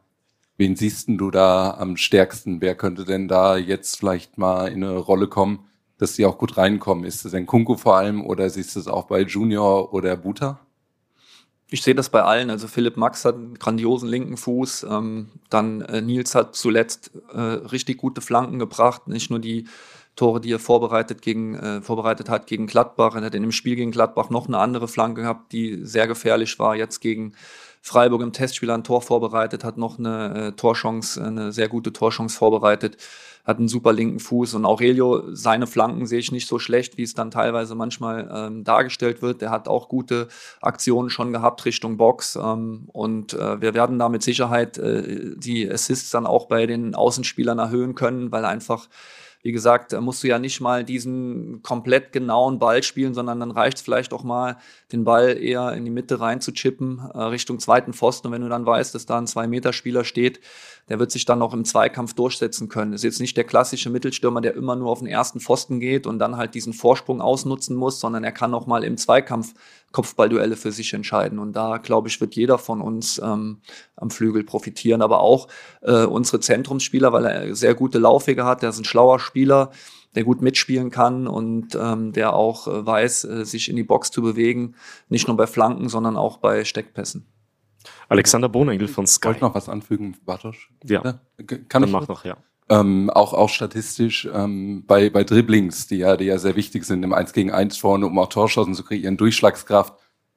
wen 0.58 0.76
siehst 0.76 1.08
du 1.08 1.30
da 1.30 1.76
am 1.76 1.96
stärksten? 1.96 2.60
Wer 2.60 2.76
könnte 2.76 3.06
denn 3.06 3.28
da 3.28 3.56
jetzt 3.56 3.98
vielleicht 3.98 4.38
mal 4.38 4.68
in 4.68 4.84
eine 4.84 4.98
Rolle 4.98 5.28
kommen, 5.28 5.68
dass 6.02 6.14
die 6.14 6.26
auch 6.26 6.40
gut 6.40 6.58
reinkommen? 6.58 7.06
Ist 7.06 7.26
es 7.26 7.34
ein 7.36 7.46
Kunku 7.46 7.78
vor 7.78 7.96
allem 7.96 8.26
oder 8.26 8.50
siehst 8.50 8.76
du 8.76 8.80
es 8.80 8.88
auch 8.88 9.06
bei 9.06 9.22
Junior 9.22 9.94
oder 9.94 10.18
Buta? 10.18 10.60
Ich 11.70 11.84
sehe 11.84 11.94
das 11.94 12.10
bei 12.10 12.24
allen. 12.24 12.50
Also 12.50 12.68
Philipp 12.68 12.98
Max 12.98 13.24
hat 13.24 13.36
einen 13.36 13.60
grandiosen 13.60 14.10
linken 14.10 14.36
Fuß. 14.36 14.88
Ähm, 14.90 15.30
dann 15.52 15.82
äh, 15.82 16.02
Nils 16.02 16.34
hat 16.34 16.56
zuletzt 16.56 17.12
äh, 17.32 17.40
richtig 17.40 17.98
gute 17.98 18.20
Flanken 18.20 18.58
gebracht. 18.58 19.08
Nicht 19.08 19.30
nur 19.30 19.40
die 19.40 19.68
Tore, 20.16 20.42
die 20.42 20.52
er 20.52 20.60
vorbereitet, 20.60 21.22
gegen, 21.22 21.56
äh, 21.56 21.82
vorbereitet 21.82 22.30
hat 22.30 22.48
gegen 22.48 22.66
Gladbach. 22.66 23.16
Er 23.16 23.22
hat 23.22 23.36
in 23.36 23.44
dem 23.44 23.52
Spiel 23.52 23.76
gegen 23.76 23.92
Gladbach 23.92 24.32
noch 24.32 24.48
eine 24.48 24.58
andere 24.58 24.88
Flanke 24.88 25.22
gehabt, 25.22 25.54
die 25.54 25.86
sehr 25.86 26.08
gefährlich 26.08 26.58
war. 26.58 26.76
Jetzt 26.76 27.00
gegen 27.00 27.34
Freiburg 27.82 28.22
im 28.22 28.32
Testspiel 28.32 28.70
ein 28.70 28.84
Tor 28.84 29.02
vorbereitet, 29.02 29.64
hat 29.64 29.78
noch 29.78 29.98
eine 29.98 30.50
äh, 30.50 30.52
Torchance, 30.54 31.22
eine 31.22 31.52
sehr 31.52 31.68
gute 31.68 31.92
Torchance 31.92 32.38
vorbereitet, 32.38 32.98
hat 33.44 33.58
einen 33.58 33.68
super 33.68 33.92
linken 33.92 34.20
Fuß 34.20 34.54
und 34.54 34.66
Aurelio, 34.66 35.34
seine 35.34 35.66
Flanken 35.66 36.06
sehe 36.06 36.20
ich 36.20 36.32
nicht 36.32 36.48
so 36.48 36.60
schlecht, 36.60 36.98
wie 36.98 37.04
es 37.04 37.16
dann 37.16 37.32
teilweise 37.32 37.74
manchmal 37.74 38.30
ähm, 38.32 38.64
dargestellt 38.64 39.24
wird. 39.24 39.42
Der 39.42 39.50
hat 39.50 39.68
auch 39.68 39.90
gute 39.90 40.28
Aktionen 40.62 41.10
schon 41.10 41.34
gehabt 41.34 41.66
Richtung 41.66 41.98
Box 41.98 42.36
ähm, 42.36 42.84
und 42.94 43.34
äh, 43.34 43.60
wir 43.60 43.74
werden 43.74 43.98
da 43.98 44.10
mit 44.10 44.22
Sicherheit 44.22 44.78
äh, 44.78 45.36
die 45.36 45.70
Assists 45.70 46.12
dann 46.12 46.28
auch 46.28 46.46
bei 46.46 46.68
den 46.68 46.94
Außenspielern 46.94 47.58
erhöhen 47.58 47.96
können, 47.96 48.32
weil 48.32 48.46
einfach 48.46 48.88
wie 49.44 49.52
gesagt, 49.52 50.00
musst 50.00 50.24
du 50.24 50.28
ja 50.28 50.38
nicht 50.38 50.62
mal 50.62 50.84
diesen 50.84 51.64
komplett 51.64 52.12
genauen 52.12 52.60
Ball 52.60 52.84
spielen, 52.84 53.14
sondern 53.14 53.40
dann 53.40 53.52
reicht 53.52 53.78
es 53.78 53.84
vielleicht 53.84 54.14
auch 54.14 54.24
mal, 54.24 54.58
den 54.92 55.04
Ball 55.04 55.38
eher 55.38 55.74
in 55.74 55.84
die 55.84 55.92
Mitte 55.92 56.20
rein 56.20 56.42
zu 56.42 56.52
chippen, 56.52 57.00
äh, 57.14 57.20
Richtung 57.24 57.60
zweiten 57.60 57.94
Pfosten. 57.94 58.28
Und 58.28 58.34
wenn 58.34 58.42
du 58.42 58.50
dann 58.50 58.66
weißt, 58.66 58.94
dass 58.94 59.06
da 59.06 59.18
ein 59.18 59.28
Zwei-Meter-Spieler 59.28 60.04
steht, 60.04 60.40
der 60.90 61.00
wird 61.00 61.12
sich 61.12 61.26
dann 61.26 61.42
auch 61.42 61.54
im 61.54 61.66
Zweikampf 61.66 62.14
durchsetzen 62.14 62.70
können. 62.70 62.94
Ist 62.94 63.04
jetzt 63.04 63.22
nicht 63.22 63.38
der 63.38 63.44
klassische 63.44 63.90
Mittelstürmer, 63.90 64.42
der 64.42 64.56
immer 64.56 64.76
nur 64.76 64.90
auf 64.90 65.00
den 65.00 65.08
ersten 65.08 65.40
Pfosten 65.40 65.80
geht 65.80 66.06
und 66.06 66.20
dann 66.20 66.38
halt 66.38 66.54
diesen 66.54 66.74
Vorsprung 66.74 67.22
ausnutzen 67.22 67.76
muss, 67.76 68.00
sondern 68.00 68.24
er 68.24 68.32
kann 68.32 68.54
auch 68.54 68.68
mal 68.68 68.84
im 68.84 68.98
Zweikampf 68.98 69.54
Kopfballduelle 69.92 70.56
für 70.56 70.72
sich 70.72 70.94
entscheiden. 70.94 71.40
Und 71.40 71.54
da, 71.54 71.78
glaube 71.78 72.08
ich, 72.08 72.20
wird 72.22 72.36
jeder 72.36 72.58
von 72.58 72.82
uns 72.82 73.20
ähm, 73.24 73.62
am 73.96 74.12
Flügel 74.12 74.44
profitieren. 74.44 75.02
Aber 75.02 75.20
auch 75.22 75.48
äh, 75.82 76.06
unsere 76.06 76.40
Zentrumsspieler, 76.40 77.14
weil 77.14 77.26
er 77.26 77.56
sehr 77.56 77.76
gute 77.76 78.00
Laufwege 78.00 78.46
hat, 78.46 78.62
der 78.62 78.70
ist 78.70 78.80
ein 78.80 78.86
schlauer 78.86 79.20
Spieler, 79.20 79.72
der 80.16 80.24
gut 80.24 80.42
mitspielen 80.42 80.92
kann 80.92 81.28
und 81.28 81.76
ähm, 81.76 82.12
der 82.12 82.34
auch 82.34 82.68
äh, 82.68 82.86
weiß, 82.86 83.24
äh, 83.26 83.46
sich 83.46 83.70
in 83.70 83.76
die 83.76 83.84
Box 83.84 84.12
zu 84.12 84.22
bewegen, 84.22 84.76
nicht 85.10 85.28
nur 85.28 85.38
bei 85.38 85.48
Flanken, 85.48 85.90
sondern 85.90 86.18
auch 86.18 86.38
bei 86.38 86.66
Steckpässen. 86.66 87.26
Alexander 88.10 88.50
Bohnengel 88.50 88.88
von 88.88 89.08
Sky. 89.08 89.30
Wollte 89.30 89.42
noch 89.42 89.56
was 89.56 89.70
anfügen, 89.70 90.18
Bartosch? 90.26 90.72
Ja. 90.84 91.02
Kann 91.02 91.66
Dann 91.70 91.84
ich 91.86 91.92
mach 91.92 92.08
noch, 92.08 92.26
ja. 92.26 92.38
Ähm, 92.70 93.10
auch, 93.10 93.34
auch 93.34 93.50
statistisch 93.50 94.30
ähm, 94.34 94.86
bei, 94.86 95.10
bei 95.10 95.24
Dribblings, 95.24 95.88
die 95.88 95.98
ja, 95.98 96.16
die 96.18 96.26
ja 96.26 96.38
sehr 96.38 96.56
wichtig 96.56 96.86
sind 96.86 97.04
im 97.04 97.14
1 97.14 97.34
gegen 97.34 97.52
1 97.52 97.78
vorne, 97.78 98.06
um 98.06 98.18
auch 98.18 98.30
Torschancen 98.30 98.74
zu 98.74 98.84
kreieren, 98.84 99.18
Durchschlagskraft. 99.18 99.94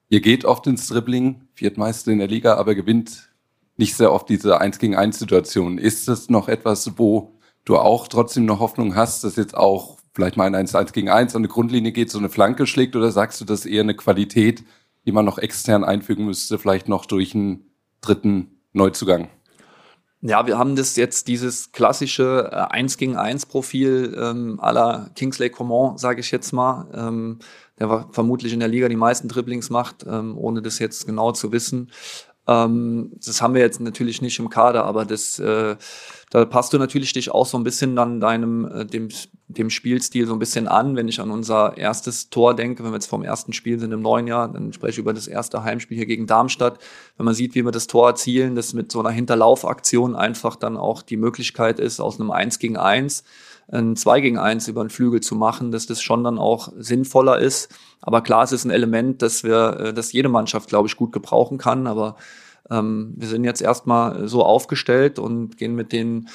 Ihr 0.08 0.20
geht 0.20 0.44
oft 0.44 0.66
ins 0.66 0.88
Dribbling, 0.88 1.42
viertmeister 1.54 2.12
in 2.12 2.18
der 2.18 2.28
Liga, 2.28 2.54
aber 2.56 2.74
gewinnt 2.74 3.30
nicht 3.76 3.96
sehr 3.96 4.12
oft 4.12 4.28
diese 4.28 4.60
1 4.60 4.78
gegen 4.78 4.94
1 4.94 5.18
Situation. 5.18 5.78
Ist 5.78 6.08
das 6.08 6.28
noch 6.28 6.48
etwas, 6.48 6.98
wo 6.98 7.34
du 7.64 7.76
auch 7.76 8.08
trotzdem 8.08 8.44
noch 8.44 8.60
Hoffnung 8.60 8.94
hast, 8.94 9.24
dass 9.24 9.36
jetzt 9.36 9.56
auch 9.56 9.98
vielleicht 10.14 10.36
mal 10.36 10.46
ein 10.46 10.54
1, 10.54 10.74
1 10.74 10.92
gegen 10.92 11.08
1 11.08 11.34
an 11.34 11.40
eine 11.40 11.48
Grundlinie 11.48 11.92
geht, 11.92 12.10
so 12.10 12.18
eine 12.18 12.28
Flanke 12.28 12.66
schlägt 12.66 12.94
oder 12.94 13.10
sagst 13.10 13.40
du, 13.40 13.44
das 13.44 13.60
ist 13.60 13.66
eher 13.66 13.82
eine 13.82 13.94
Qualität, 13.94 14.64
die 15.06 15.12
man 15.12 15.24
noch 15.24 15.38
extern 15.38 15.84
einfügen 15.84 16.24
müsste, 16.24 16.58
vielleicht 16.58 16.88
noch 16.88 17.06
durch 17.06 17.34
einen 17.34 17.70
dritten 18.00 18.60
Neuzugang? 18.72 19.28
Ja, 20.26 20.46
wir 20.46 20.56
haben 20.56 20.74
das 20.74 20.96
jetzt, 20.96 21.28
dieses 21.28 21.70
klassische 21.72 22.48
äh, 22.50 22.56
1 22.56 22.96
gegen 22.96 23.14
1 23.14 23.44
Profil 23.44 24.16
ähm, 24.18 24.58
aller 24.58 25.10
Kingsley 25.16 25.50
Coman, 25.50 25.98
sage 25.98 26.20
ich 26.20 26.30
jetzt 26.30 26.50
mal, 26.52 26.86
ähm, 26.94 27.40
der 27.78 28.08
vermutlich 28.10 28.54
in 28.54 28.60
der 28.60 28.70
Liga 28.70 28.88
die 28.88 28.96
meisten 28.96 29.28
Dribblings 29.28 29.68
macht, 29.68 30.06
ähm, 30.08 30.38
ohne 30.38 30.62
das 30.62 30.78
jetzt 30.78 31.04
genau 31.04 31.32
zu 31.32 31.52
wissen. 31.52 31.90
Ähm, 32.46 33.12
das 33.22 33.42
haben 33.42 33.52
wir 33.52 33.60
jetzt 33.60 33.80
natürlich 33.80 34.22
nicht 34.22 34.38
im 34.38 34.48
Kader, 34.48 34.86
aber 34.86 35.04
das, 35.04 35.38
äh, 35.38 35.76
da 36.30 36.44
passt 36.44 36.72
du 36.72 36.78
natürlich 36.78 37.12
dich 37.12 37.30
auch 37.30 37.46
so 37.46 37.56
ein 37.56 37.64
bisschen 37.64 37.94
dann 37.96 38.20
deinem, 38.20 38.64
äh, 38.66 38.84
dem, 38.84 39.08
dem 39.48 39.70
Spielstil 39.70 40.26
so 40.26 40.32
ein 40.32 40.38
bisschen 40.38 40.68
an. 40.68 40.96
Wenn 40.96 41.08
ich 41.08 41.20
an 41.20 41.30
unser 41.30 41.76
erstes 41.76 42.30
Tor 42.30 42.54
denke, 42.54 42.82
wenn 42.82 42.90
wir 42.90 42.96
jetzt 42.96 43.06
vom 43.06 43.22
ersten 43.22 43.52
Spiel 43.52 43.78
sind 43.78 43.92
im 43.92 44.00
neuen 44.00 44.26
Jahr, 44.26 44.48
dann 44.48 44.72
spreche 44.72 44.92
ich 44.92 44.98
über 44.98 45.12
das 45.12 45.26
erste 45.26 45.62
Heimspiel 45.62 45.96
hier 45.96 46.06
gegen 46.06 46.26
Darmstadt. 46.26 46.78
Wenn 47.16 47.26
man 47.26 47.34
sieht, 47.34 47.54
wie 47.54 47.64
wir 47.64 47.72
das 47.72 47.86
Tor 47.86 48.08
erzielen, 48.08 48.54
dass 48.54 48.72
mit 48.72 48.90
so 48.90 49.00
einer 49.00 49.10
Hinterlaufaktion 49.10 50.16
einfach 50.16 50.56
dann 50.56 50.76
auch 50.76 51.02
die 51.02 51.16
Möglichkeit 51.16 51.78
ist, 51.78 52.00
aus 52.00 52.20
einem 52.20 52.30
1 52.30 52.58
gegen 52.58 52.76
1 52.76 53.24
ein 53.68 53.96
2 53.96 54.20
gegen 54.20 54.38
1 54.38 54.68
über 54.68 54.84
den 54.84 54.90
Flügel 54.90 55.20
zu 55.20 55.34
machen, 55.34 55.72
dass 55.72 55.86
das 55.86 56.02
schon 56.02 56.24
dann 56.24 56.38
auch 56.38 56.72
sinnvoller 56.76 57.38
ist. 57.38 57.74
Aber 58.00 58.22
klar, 58.22 58.44
es 58.44 58.52
ist 58.52 58.64
ein 58.64 58.70
Element, 58.70 59.22
dass 59.22 59.44
wir, 59.44 59.80
äh, 59.80 59.94
dass 59.94 60.12
jede 60.12 60.28
Mannschaft, 60.28 60.68
glaube 60.68 60.88
ich, 60.88 60.96
gut 60.96 61.12
gebrauchen 61.12 61.58
kann. 61.58 61.86
Aber 61.86 62.16
ähm, 62.70 63.14
wir 63.16 63.28
sind 63.28 63.44
jetzt 63.44 63.62
erstmal 63.62 64.28
so 64.28 64.44
aufgestellt 64.44 65.18
und 65.18 65.56
gehen 65.56 65.74
mit 65.74 65.92
den 65.92 66.28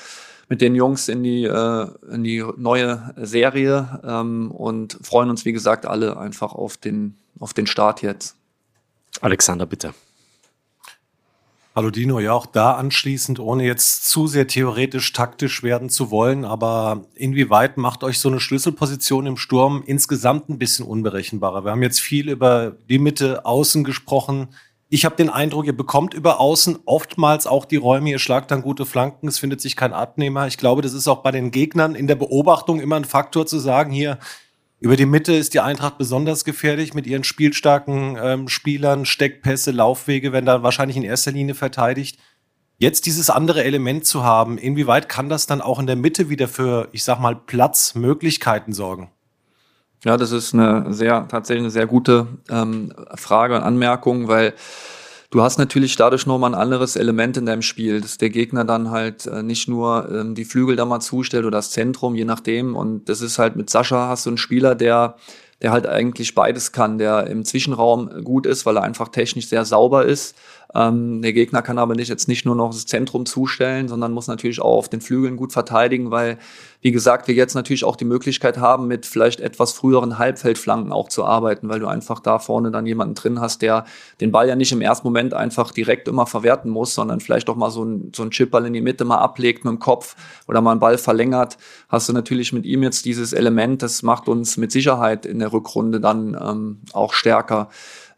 mit 0.50 0.62
den 0.62 0.74
Jungs 0.74 1.07
in 1.07 1.21
die, 1.24 1.44
äh, 1.44 1.88
in 2.12 2.24
die 2.24 2.44
neue 2.57 3.14
Serie 3.18 4.02
ähm, 4.04 4.50
und 4.50 4.98
freuen 5.04 5.30
uns, 5.30 5.45
wie 5.45 5.54
gesagt, 5.54 5.86
alle 5.86 6.18
einfach 6.18 6.54
auf 6.54 6.76
den, 6.76 7.16
auf 7.40 7.54
den 7.54 7.68
Start 7.68 8.02
jetzt. 8.02 8.36
Alexander, 9.21 9.68
bitte. 9.68 9.94
Hallo 11.76 11.92
Dino, 11.92 12.19
ja 12.19 12.33
auch 12.33 12.48
da 12.48 12.74
anschließend, 12.74 13.40
ohne 13.40 13.64
jetzt 13.64 14.09
zu 14.09 14.26
sehr 14.26 14.48
theoretisch 14.48 15.14
taktisch 15.14 15.62
werden 15.62 15.90
zu 15.90 16.09
wollen, 16.09 16.44
aber 16.44 17.06
inwieweit 17.14 17.78
macht 17.78 18.04
euch 18.04 18.19
so 18.19 18.28
eine 18.28 18.40
Schlüsselposition 18.40 19.28
im 19.28 19.38
Sturm 19.38 19.83
insgesamt 19.86 20.50
ein 20.50 20.57
bisschen 20.57 20.86
unberechenbarer? 20.86 21.64
Wir 21.64 21.71
haben 21.71 21.83
jetzt 21.83 22.02
viel 22.02 22.28
über 22.30 22.76
die 22.90 23.00
Mitte, 23.00 23.45
Außen 23.45 23.83
gesprochen. 23.83 24.48
Ich 24.92 25.06
habe 25.06 25.16
den 25.16 25.30
Eindruck, 25.30 25.68
ihr 25.68 25.78
bekommt 25.78 26.16
über 26.16 26.40
Außen 26.40 26.80
oftmals 26.86 27.46
auch 27.46 27.66
die 27.66 27.76
Räume, 27.76 28.10
ihr 28.10 28.18
schlagt 28.18 28.50
dann 28.50 28.64
gute 28.64 28.88
Flanken, 28.88 29.28
es 29.28 29.38
findet 29.38 29.62
sich 29.62 29.76
kein 29.76 29.94
Abnehmer. 29.94 30.48
Ich 30.48 30.58
glaube, 30.58 30.81
das 30.81 30.94
ist 30.94 31.08
auch 31.08 31.22
bei 31.22 31.30
den 31.30 31.52
Gegnern 31.52 31.94
in 31.94 32.08
der 32.08 32.16
Beobachtung 32.16 32.80
immer 32.80 32.96
ein 32.96 33.06
Faktor 33.06 33.46
zu 33.46 33.60
sagen, 33.60 33.92
hier, 33.92 34.18
über 34.80 34.96
die 34.96 35.06
Mitte 35.06 35.34
ist 35.34 35.54
die 35.54 35.60
Eintracht 35.60 36.00
besonders 36.00 36.44
gefährlich 36.44 36.96
mit 36.96 37.06
ihren 37.06 37.24
spielstarken 37.24 38.18
ähm, 38.19 38.48
Spielern, 38.48 39.06
Steckpässe, 39.06 39.69
Laufwege, 39.69 40.31
werden 40.34 40.48
da 40.48 40.64
wahrscheinlich 40.64 40.98
in 40.98 41.04
erster 41.04 41.34
Linie 41.34 41.54
verteidigt. 41.54 42.18
Jetzt 42.78 43.06
dieses 43.06 43.30
andere 43.30 43.66
Element 43.66 44.06
zu 44.06 44.24
haben, 44.24 44.58
inwieweit 44.58 45.08
kann 45.08 45.30
das 45.30 45.46
dann 45.46 45.62
auch 45.62 45.78
in 45.80 45.86
der 45.86 45.98
Mitte 45.98 46.30
wieder 46.30 46.48
für, 46.48 46.88
ich 46.94 47.04
sag 47.04 47.19
mal, 47.19 47.36
Platzmöglichkeiten 47.36 48.74
sorgen? 48.74 49.12
Ja, 50.06 50.15
das 50.18 50.31
ist 50.31 50.53
eine 50.53 50.94
sehr, 50.94 51.27
tatsächlich 51.27 51.63
eine 51.63 51.71
sehr 51.71 51.87
gute 51.87 52.27
ähm, 52.49 52.94
Frage 53.15 53.56
und 53.56 53.63
Anmerkung, 53.63 54.27
weil 54.27 54.53
Du 55.31 55.44
hast 55.44 55.59
natürlich 55.59 55.95
dadurch 55.95 56.25
nochmal 56.25 56.56
ein 56.56 56.59
anderes 56.59 56.95
Element 56.95 57.37
in 57.37 57.45
deinem 57.45 57.61
Spiel, 57.61 58.01
dass 58.01 58.18
der 58.18 58.31
Gegner 58.31 58.65
dann 58.65 58.89
halt 58.89 59.27
äh, 59.27 59.44
nicht 59.44 59.68
nur 59.68 60.09
ähm, 60.11 60.33
die 60.33 60.44
Flügel 60.44 60.75
da 60.75 60.85
mal 60.85 61.01
zustellt 61.01 61.45
oder 61.45 61.57
das 61.57 61.69
Zentrum, 61.69 62.15
je 62.15 62.25
nachdem. 62.25 62.75
Und 62.75 63.09
das 63.09 63.21
ist 63.21 63.37
halt 63.37 63.56
mit 63.56 63.69
Sascha 63.69 64.07
hast 64.07 64.25
du 64.25 64.31
einen 64.31 64.37
Spieler, 64.39 64.73
der 64.73 65.18
der 65.61 65.71
halt 65.71 65.87
eigentlich 65.87 66.35
beides 66.35 66.71
kann, 66.71 66.97
der 66.97 67.27
im 67.27 67.44
Zwischenraum 67.44 68.23
gut 68.23 68.45
ist, 68.45 68.65
weil 68.65 68.77
er 68.77 68.83
einfach 68.83 69.09
technisch 69.09 69.47
sehr 69.47 69.65
sauber 69.65 70.06
ist, 70.06 70.35
Ähm, 70.76 71.23
der 71.23 71.33
Gegner 71.33 71.64
kann 71.64 71.80
aber 71.80 71.95
nicht 71.95 72.09
jetzt 72.09 72.28
nicht 72.28 72.45
nur 72.45 72.56
noch 72.56 72.69
das 72.69 72.85
Zentrum 72.85 73.26
zustellen, 73.26 73.88
sondern 73.88 74.11
muss 74.11 74.28
natürlich 74.28 74.61
auch 74.61 74.78
auf 74.78 74.90
den 74.90 75.02
Flügeln 75.02 75.35
gut 75.35 75.52
verteidigen, 75.52 76.11
weil, 76.11 76.38
wie 76.81 76.92
gesagt, 76.92 77.28
wir 77.28 77.33
jetzt 77.33 77.56
natürlich 77.56 77.83
auch 77.83 77.95
die 77.95 78.06
Möglichkeit 78.06 78.59
haben, 78.59 78.88
mit 78.88 79.07
vielleicht 79.07 79.40
etwas 79.40 79.73
früheren 79.73 80.19
Halbfeldflanken 80.19 80.92
auch 80.92 81.09
zu 81.09 81.26
arbeiten, 81.26 81.69
weil 81.69 81.80
du 81.80 81.88
einfach 81.88 82.19
da 82.19 82.38
vorne 82.38 82.69
dann 82.69 82.85
jemanden 82.85 83.16
drin 83.16 83.42
hast, 83.42 83.64
der 83.64 83.85
den 84.21 84.31
Ball 84.31 84.47
ja 84.47 84.56
nicht 84.56 84.71
im 84.71 84.81
ersten 84.81 85.07
Moment 85.07 85.33
einfach 85.33 85.71
direkt 85.71 86.07
immer 86.07 86.28
verwerten 86.28 86.69
muss, 86.69 86.94
sondern 86.94 87.19
vielleicht 87.19 87.49
auch 87.49 87.56
mal 87.56 87.71
so 87.71 87.83
ein, 87.83 88.11
so 88.16 88.21
ein 88.21 88.30
Chipball 88.30 88.68
in 88.68 88.73
die 88.73 88.81
Mitte 88.81 89.06
mal 89.06 89.18
ablegt 89.18 89.66
mit 89.66 89.71
dem 89.71 89.80
Kopf 89.80 90.16
oder 90.47 90.61
mal 90.61 90.71
einen 90.71 90.80
Ball 90.80 90.99
verlängert. 90.99 91.57
Hast 91.88 92.09
du 92.09 92.14
natürlich 92.14 92.54
mit 92.54 92.66
ihm 92.66 92.83
jetzt 92.83 93.06
dieses 93.06 93.33
Element, 93.33 93.81
das 93.81 94.04
macht 94.04 94.28
uns 94.28 94.56
mit 94.57 94.71
Sicherheit 94.71 95.26
in 95.26 95.40
der 95.40 95.52
Rückrunde 95.52 95.99
dann 95.99 96.38
ähm, 96.40 96.78
auch 96.94 97.14
stärker. 97.14 97.69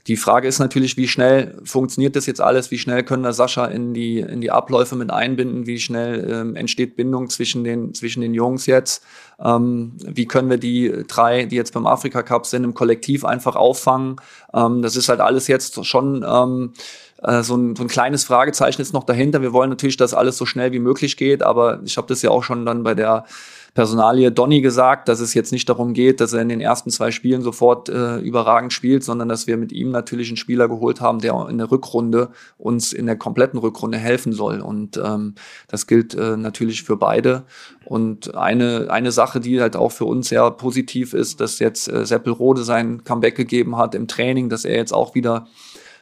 Die 0.08 0.18
Frage 0.18 0.48
ist 0.48 0.60
natürlich, 0.60 0.98
wie 0.98 1.08
schnell 1.08 1.60
funktioniert 1.64 2.16
das 2.16 2.26
jetzt 2.26 2.42
alles? 2.42 2.72
Wie 2.72 2.78
schnell 2.78 3.04
können 3.04 3.24
wir 3.24 3.34
Sascha 3.34 3.66
in 3.66 3.94
die, 3.94 4.20
in 4.20 4.42
die 4.42 4.52
Abläufe 4.52 4.96
mit 4.96 5.12
einbinden? 5.12 5.68
Wie 5.68 5.80
schnell 5.80 6.28
ähm, 6.30 6.56
entsteht 6.56 6.96
Bindung 6.96 7.30
zwischen 7.30 7.64
den, 7.64 7.94
zwischen 7.94 8.22
den 8.22 8.34
Jungs 8.34 8.66
jetzt? 8.66 9.04
Ähm, 9.40 9.94
wie 10.04 10.26
können 10.26 10.50
wir 10.50 10.58
die 10.58 11.04
drei, 11.08 11.46
die 11.46 11.56
jetzt 11.56 11.74
beim 11.74 11.86
Afrika 11.86 12.24
Cup 12.24 12.46
sind, 12.46 12.64
im 12.64 12.74
Kollektiv 12.74 13.26
einfach 13.26 13.56
auffangen? 13.56 14.16
Ähm, 14.54 14.82
das 14.82 14.96
ist 14.96 15.10
halt 15.10 15.20
alles 15.20 15.48
jetzt 15.48 15.86
schon, 15.86 16.26
ähm, 16.28 16.74
äh, 17.22 17.44
so 17.44 17.56
ein, 17.56 17.76
so 17.76 17.84
ein 17.84 17.88
kleines 17.88 18.24
Fragezeichen 18.24 18.82
ist 18.82 18.94
noch 18.94 19.04
dahinter. 19.04 19.42
Wir 19.42 19.54
wollen 19.54 19.70
natürlich, 19.70 19.98
dass 19.98 20.14
alles 20.14 20.38
so 20.38 20.46
schnell 20.46 20.72
wie 20.72 20.80
möglich 20.80 21.18
geht, 21.18 21.44
aber 21.44 21.82
ich 21.86 21.98
habe 21.98 22.08
das 22.08 22.22
ja 22.22 22.32
auch 22.32 22.44
schon 22.44 22.66
dann 22.66 22.84
bei 22.84 22.96
der 22.96 23.26
Personalie 23.74 24.32
Donny 24.32 24.60
gesagt, 24.60 25.08
dass 25.08 25.22
es 25.22 25.34
jetzt 25.34 25.54
nicht 25.54 25.70
darum 25.70 25.94
geht, 25.94 26.20
dass 26.20 26.34
er 26.34 26.42
in 26.42 26.50
den 26.50 26.60
ersten 26.60 26.90
zwei 26.90 27.12
Spielen 27.12 27.42
sofort 27.42 27.88
äh, 27.88 28.18
überragend 28.18 28.74
spielt, 28.74 29.02
sondern 29.04 29.30
dass 29.30 29.48
wir 29.48 29.56
mit 29.56 29.72
ihm 29.72 29.92
natürlich 29.92 30.28
einen 30.28 30.36
Spieler 30.36 30.68
geholt 30.68 31.00
haben, 31.00 31.20
der 31.20 31.48
in 31.50 31.58
der 31.58 31.72
Rückrunde 31.72 32.32
uns 32.58 32.92
in 32.92 33.06
der 33.06 33.16
kompletten 33.16 33.58
Rückrunde 33.60 33.98
helfen 33.98 34.34
soll. 34.34 34.60
Und 34.60 34.98
ähm, 34.98 35.36
das 35.70 35.88
gilt 35.88 36.14
äh, 36.16 36.36
natürlich 36.36 36.84
für 36.84 36.98
beide. 36.98 37.44
Und 37.86 38.36
eine, 38.36 38.88
eine 38.90 39.14
Sache, 39.14 39.40
die 39.40 39.62
halt 39.62 39.78
auch 39.78 39.94
für 39.94 40.06
uns 40.06 40.28
sehr 40.28 40.52
positiv 40.52 41.14
ist, 41.14 41.40
dass 41.40 41.60
jetzt 41.60 41.88
äh, 41.88 42.06
Seppelrode 42.06 42.64
sein 42.64 43.06
Comeback 43.06 43.36
gegeben 43.36 43.78
hat 43.78 43.96
im 43.96 44.10
Training, 44.10 44.50
dass 44.50 44.66
er 44.66 44.76
jetzt 44.76 44.94
auch 44.94 45.16
wieder 45.16 45.48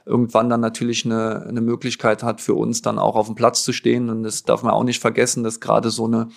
irgendwann 0.07 0.49
dann 0.49 0.61
natürlich 0.61 1.05
eine, 1.05 1.45
eine 1.47 1.61
Möglichkeit 1.61 2.23
hat, 2.23 2.41
für 2.41 2.55
uns 2.55 2.81
dann 2.81 2.97
auch 2.97 3.15
auf 3.15 3.27
dem 3.27 3.35
Platz 3.35 3.63
zu 3.63 3.73
stehen. 3.73 4.09
Und 4.09 4.23
das 4.23 4.41
darf 4.41 4.63
man 4.63 4.73
auch 4.73 4.83
nicht 4.83 4.99
vergessen, 4.99 5.43
dass 5.43 5.59
gerade 5.59 5.91
so 5.91 6.05
eine 6.05 6.29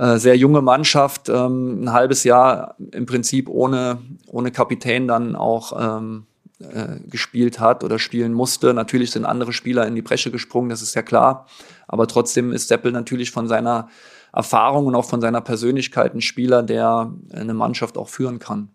äh, 0.00 0.16
sehr 0.16 0.34
junge 0.34 0.62
Mannschaft, 0.62 1.28
ähm, 1.28 1.84
ein 1.84 1.92
halbes 1.92 2.24
Jahr 2.24 2.74
im 2.92 3.04
Prinzip 3.04 3.50
ohne, 3.50 3.98
ohne 4.28 4.50
Kapitän 4.50 5.06
dann 5.06 5.36
auch 5.36 5.74
ähm, 5.78 6.24
äh, 6.58 7.00
gespielt 7.06 7.60
hat 7.60 7.84
oder 7.84 7.98
spielen 7.98 8.32
musste. 8.32 8.72
Natürlich 8.72 9.10
sind 9.10 9.26
andere 9.26 9.52
Spieler 9.52 9.86
in 9.86 9.94
die 9.94 10.00
Bresche 10.00 10.30
gesprungen, 10.30 10.70
das 10.70 10.80
ist 10.80 10.94
ja 10.94 11.02
klar. 11.02 11.46
Aber 11.86 12.06
trotzdem 12.06 12.50
ist 12.50 12.68
Seppel 12.68 12.92
natürlich 12.92 13.30
von 13.30 13.46
seiner 13.46 13.90
Erfahrung 14.32 14.86
und 14.86 14.94
auch 14.94 15.04
von 15.04 15.20
seiner 15.20 15.42
Persönlichkeit 15.42 16.14
ein 16.14 16.22
Spieler, 16.22 16.62
der 16.62 17.12
eine 17.34 17.52
Mannschaft 17.52 17.98
auch 17.98 18.08
führen 18.08 18.38
kann. 18.38 18.70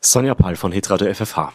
Sonja 0.00 0.34
Pal 0.34 0.56
von 0.56 0.72
Hitradio 0.72 1.14
FFH. 1.14 1.52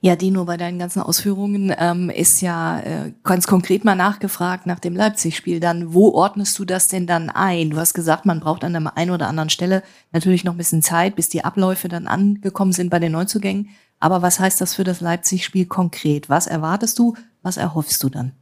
Ja, 0.00 0.16
Dino, 0.16 0.44
bei 0.44 0.56
deinen 0.56 0.78
ganzen 0.78 1.00
Ausführungen 1.00 1.74
ähm, 1.78 2.10
ist 2.10 2.40
ja 2.40 2.80
äh, 2.80 3.12
ganz 3.22 3.46
konkret 3.46 3.84
mal 3.84 3.94
nachgefragt 3.94 4.66
nach 4.66 4.78
dem 4.78 4.94
Leipzig-Spiel. 4.94 5.60
Dann, 5.60 5.94
wo 5.94 6.10
ordnest 6.10 6.58
du 6.58 6.64
das 6.64 6.88
denn 6.88 7.06
dann 7.06 7.30
ein? 7.30 7.70
Du 7.70 7.78
hast 7.78 7.94
gesagt, 7.94 8.26
man 8.26 8.40
braucht 8.40 8.64
an 8.64 8.72
der 8.74 8.96
einen 8.96 9.10
oder 9.10 9.28
anderen 9.28 9.50
Stelle 9.50 9.82
natürlich 10.12 10.44
noch 10.44 10.54
ein 10.54 10.58
bisschen 10.58 10.82
Zeit, 10.82 11.16
bis 11.16 11.28
die 11.28 11.44
Abläufe 11.44 11.88
dann 11.88 12.06
angekommen 12.06 12.72
sind 12.72 12.90
bei 12.90 12.98
den 12.98 13.12
Neuzugängen. 13.12 13.70
Aber 14.00 14.20
was 14.20 14.38
heißt 14.40 14.60
das 14.60 14.74
für 14.74 14.84
das 14.84 15.00
Leipzig-Spiel 15.00 15.66
konkret? 15.66 16.28
Was 16.28 16.46
erwartest 16.46 16.98
du? 16.98 17.14
Was 17.42 17.56
erhoffst 17.56 18.02
du 18.02 18.10
dann? 18.10 18.32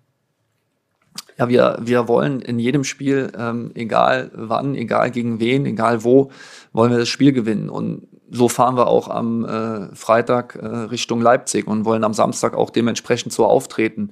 Ja, 1.39 1.49
wir, 1.49 1.79
wir 1.81 2.09
wollen 2.09 2.41
in 2.41 2.59
jedem 2.59 2.85
Spiel, 2.85 3.33
ähm, 3.39 3.71
egal 3.75 4.31
wann, 4.35 4.75
egal 4.75 5.11
gegen 5.11 5.41
wen, 5.41 5.67
egal 5.67 6.05
wo, 6.05 6.31
wollen 6.73 6.91
wir 6.91 6.99
das 6.99 7.09
Spiel 7.09 7.33
gewinnen. 7.33 7.69
Und 7.69 8.09
so 8.35 8.49
fahren 8.49 8.77
wir 8.77 8.87
auch 8.89 9.09
am 9.09 9.45
äh, 9.45 9.95
Freitag 9.95 10.57
äh, 10.57 10.67
Richtung 10.67 11.21
Leipzig 11.21 11.67
und 11.67 11.85
wollen 11.85 12.03
am 12.03 12.15
Samstag 12.15 12.55
auch 12.55 12.71
dementsprechend 12.71 13.33
so 13.33 13.45
auftreten. 13.45 14.11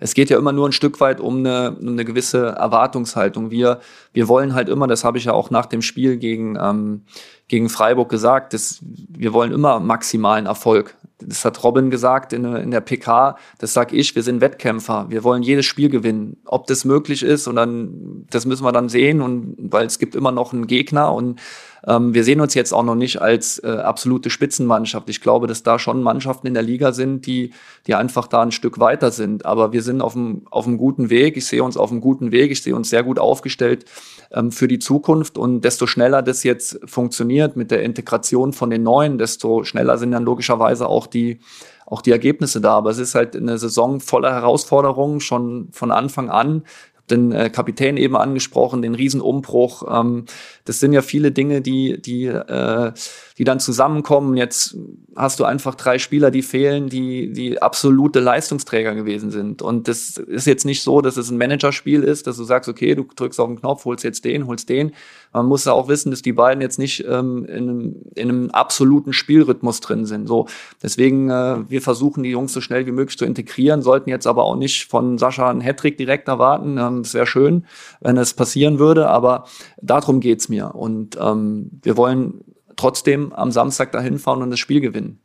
Es 0.00 0.14
geht 0.14 0.28
ja 0.28 0.38
immer 0.38 0.50
nur 0.50 0.68
ein 0.68 0.72
Stück 0.72 1.00
weit 1.00 1.20
um 1.20 1.38
eine, 1.38 1.76
um 1.80 1.88
eine 1.88 2.04
gewisse 2.04 2.48
Erwartungshaltung. 2.48 3.52
Wir, 3.52 3.78
wir 4.12 4.26
wollen 4.26 4.54
halt 4.54 4.68
immer, 4.68 4.88
das 4.88 5.04
habe 5.04 5.18
ich 5.18 5.24
ja 5.26 5.32
auch 5.34 5.50
nach 5.50 5.66
dem 5.66 5.82
Spiel 5.82 6.16
gegen, 6.16 6.58
ähm, 6.60 7.02
gegen 7.46 7.68
Freiburg 7.68 8.08
gesagt, 8.08 8.54
dass 8.54 8.80
wir 8.82 9.32
wollen 9.32 9.52
immer 9.52 9.78
maximalen 9.78 10.46
Erfolg. 10.46 10.96
Das 11.20 11.44
hat 11.44 11.62
Robin 11.62 11.90
gesagt 11.90 12.32
in, 12.32 12.44
in 12.56 12.70
der 12.72 12.80
PK, 12.80 13.36
das 13.58 13.72
sag 13.72 13.92
ich, 13.92 14.16
wir 14.16 14.22
sind 14.22 14.40
Wettkämpfer. 14.40 15.06
Wir 15.10 15.22
wollen 15.22 15.42
jedes 15.42 15.66
Spiel 15.66 15.90
gewinnen. 15.90 16.38
Ob 16.44 16.66
das 16.66 16.84
möglich 16.84 17.22
ist 17.22 17.46
und 17.46 17.56
dann, 17.56 18.26
das 18.30 18.46
müssen 18.46 18.64
wir 18.64 18.72
dann 18.72 18.88
sehen 18.88 19.20
und 19.20 19.54
weil 19.58 19.86
es 19.86 19.98
gibt 19.98 20.16
immer 20.16 20.32
noch 20.32 20.52
einen 20.52 20.66
Gegner 20.66 21.12
und 21.12 21.38
ähm, 21.86 22.14
wir 22.14 22.24
sehen 22.24 22.40
uns 22.40 22.54
jetzt 22.54 22.72
auch 22.72 22.82
noch 22.82 22.94
nicht 22.94 23.20
als 23.20 23.58
äh, 23.62 23.68
absolute 23.68 24.30
Spitzenmannschaft. 24.30 25.08
Ich 25.08 25.20
glaube, 25.20 25.46
dass 25.46 25.62
da 25.62 25.78
schon 25.78 26.02
Mannschaften 26.02 26.46
in 26.46 26.54
der 26.54 26.62
Liga 26.62 26.92
sind, 26.92 27.26
die, 27.26 27.52
die 27.86 27.94
einfach 27.94 28.26
da 28.26 28.42
ein 28.42 28.52
Stück 28.52 28.78
weiter 28.78 29.10
sind. 29.10 29.46
Aber 29.46 29.72
wir 29.72 29.82
sind 29.82 30.02
auf 30.02 30.14
einem, 30.14 30.42
auf 30.50 30.66
einem 30.66 30.78
guten 30.78 31.10
Weg. 31.10 31.36
Ich 31.36 31.46
sehe 31.46 31.62
uns 31.62 31.76
auf 31.76 31.90
einem 31.90 32.00
guten 32.00 32.32
Weg. 32.32 32.50
Ich 32.50 32.62
sehe 32.62 32.74
uns 32.74 32.90
sehr 32.90 33.02
gut 33.02 33.18
aufgestellt 33.18 33.86
ähm, 34.32 34.52
für 34.52 34.68
die 34.68 34.78
Zukunft. 34.78 35.38
Und 35.38 35.62
desto 35.62 35.86
schneller 35.86 36.22
das 36.22 36.42
jetzt 36.44 36.80
funktioniert 36.84 37.56
mit 37.56 37.70
der 37.70 37.82
Integration 37.82 38.52
von 38.52 38.70
den 38.70 38.82
Neuen, 38.82 39.18
desto 39.18 39.64
schneller 39.64 39.98
sind 39.98 40.12
dann 40.12 40.24
logischerweise 40.24 40.86
auch 40.86 41.06
die, 41.06 41.40
auch 41.86 42.02
die 42.02 42.12
Ergebnisse 42.12 42.60
da. 42.60 42.76
Aber 42.76 42.90
es 42.90 42.98
ist 42.98 43.14
halt 43.14 43.34
eine 43.34 43.58
Saison 43.58 44.00
voller 44.00 44.32
Herausforderungen 44.32 45.20
schon 45.20 45.68
von 45.72 45.90
Anfang 45.90 46.28
an 46.28 46.62
den 47.10 47.32
äh, 47.32 47.50
Kapitän 47.50 47.96
eben 47.96 48.16
angesprochen, 48.16 48.82
den 48.82 48.94
Riesenumbruch. 48.94 49.84
Ähm, 49.90 50.24
das 50.64 50.80
sind 50.80 50.92
ja 50.92 51.02
viele 51.02 51.32
Dinge, 51.32 51.60
die, 51.60 52.00
die, 52.00 52.26
äh, 52.26 52.92
die 53.38 53.44
dann 53.44 53.60
zusammenkommen. 53.60 54.36
Jetzt 54.36 54.76
hast 55.16 55.40
du 55.40 55.44
einfach 55.44 55.74
drei 55.74 55.98
Spieler, 55.98 56.30
die 56.30 56.42
fehlen, 56.42 56.88
die, 56.88 57.32
die 57.32 57.60
absolute 57.60 58.20
Leistungsträger 58.20 58.94
gewesen 58.94 59.30
sind. 59.30 59.62
Und 59.62 59.88
das 59.88 60.16
ist 60.16 60.46
jetzt 60.46 60.64
nicht 60.64 60.82
so, 60.82 61.00
dass 61.00 61.16
es 61.16 61.30
ein 61.30 61.38
Managerspiel 61.38 62.02
ist, 62.02 62.26
dass 62.26 62.36
du 62.36 62.44
sagst, 62.44 62.68
okay, 62.68 62.94
du 62.94 63.04
drückst 63.14 63.40
auf 63.40 63.48
den 63.48 63.60
Knopf, 63.60 63.84
holst 63.84 64.04
jetzt 64.04 64.24
den, 64.24 64.46
holst 64.46 64.68
den. 64.68 64.92
Man 65.32 65.46
muss 65.46 65.64
ja 65.64 65.72
auch 65.72 65.88
wissen, 65.88 66.10
dass 66.10 66.22
die 66.22 66.32
beiden 66.32 66.60
jetzt 66.60 66.78
nicht 66.78 67.04
ähm, 67.08 67.44
in, 67.44 67.68
einem, 67.68 67.96
in 68.14 68.28
einem 68.28 68.50
absoluten 68.50 69.12
Spielrhythmus 69.12 69.80
drin 69.80 70.04
sind. 70.04 70.26
So, 70.26 70.46
deswegen, 70.82 71.30
äh, 71.30 71.58
wir 71.68 71.82
versuchen 71.82 72.22
die 72.22 72.30
Jungs 72.30 72.52
so 72.52 72.60
schnell 72.60 72.86
wie 72.86 72.92
möglich 72.92 73.16
zu 73.16 73.24
integrieren, 73.24 73.82
sollten 73.82 74.10
jetzt 74.10 74.26
aber 74.26 74.44
auch 74.44 74.56
nicht 74.56 74.88
von 74.88 75.18
Sascha 75.18 75.48
einen 75.48 75.60
Hattrick 75.60 75.96
direkt 75.98 76.28
erwarten. 76.28 76.78
Ähm, 76.78 76.99
es 77.06 77.14
wäre 77.14 77.26
schön, 77.26 77.66
wenn 78.00 78.16
es 78.16 78.34
passieren 78.34 78.78
würde, 78.78 79.08
aber 79.08 79.46
darum 79.80 80.20
geht's 80.20 80.48
mir. 80.48 80.74
Und 80.74 81.16
ähm, 81.20 81.70
wir 81.82 81.96
wollen 81.96 82.44
trotzdem 82.76 83.32
am 83.32 83.50
Samstag 83.52 83.92
dahin 83.92 84.18
fahren 84.18 84.42
und 84.42 84.50
das 84.50 84.58
Spiel 84.58 84.80
gewinnen. 84.80 85.20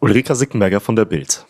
Ulrika 0.00 0.34
Sickenberger 0.34 0.80
von 0.80 0.96
der 0.96 1.04
Bild. 1.04 1.44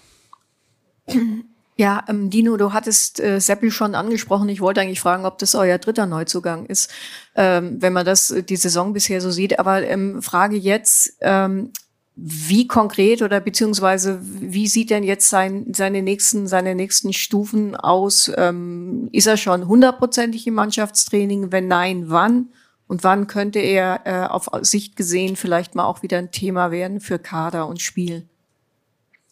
Ja, 1.78 2.04
ähm, 2.08 2.30
Dino, 2.30 2.56
du 2.56 2.72
hattest 2.72 3.20
äh, 3.20 3.38
Seppel 3.38 3.70
schon 3.70 3.94
angesprochen. 3.94 4.48
Ich 4.48 4.62
wollte 4.62 4.80
eigentlich 4.80 5.00
fragen, 5.00 5.26
ob 5.26 5.38
das 5.38 5.54
euer 5.54 5.76
dritter 5.76 6.06
Neuzugang 6.06 6.64
ist, 6.64 6.90
ähm, 7.34 7.76
wenn 7.80 7.92
man 7.92 8.06
das 8.06 8.30
äh, 8.30 8.42
die 8.42 8.56
Saison 8.56 8.94
bisher 8.94 9.20
so 9.20 9.30
sieht. 9.30 9.58
Aber 9.58 9.82
ähm, 9.86 10.22
Frage 10.22 10.56
jetzt, 10.56 11.18
ähm, 11.20 11.72
wie 12.16 12.66
konkret 12.66 13.20
oder 13.20 13.40
beziehungsweise 13.40 14.18
wie 14.22 14.66
sieht 14.68 14.88
denn 14.88 15.04
jetzt 15.04 15.28
sein, 15.28 15.72
seine 15.74 16.00
nächsten 16.00 16.46
seine 16.46 16.74
nächsten 16.74 17.12
Stufen 17.12 17.76
aus? 17.76 18.32
Ähm, 18.36 19.08
ist 19.12 19.26
er 19.26 19.36
schon 19.36 19.68
hundertprozentig 19.68 20.46
im 20.46 20.54
Mannschaftstraining? 20.54 21.52
Wenn 21.52 21.68
nein, 21.68 22.04
wann? 22.08 22.48
Und 22.88 23.04
wann 23.04 23.26
könnte 23.26 23.58
er 23.58 24.00
äh, 24.04 24.26
auf 24.26 24.48
Sicht 24.62 24.96
gesehen 24.96 25.36
vielleicht 25.36 25.74
mal 25.74 25.84
auch 25.84 26.02
wieder 26.02 26.18
ein 26.18 26.30
Thema 26.30 26.70
werden 26.70 27.00
für 27.00 27.18
Kader 27.18 27.66
und 27.66 27.82
Spiel? 27.82 28.26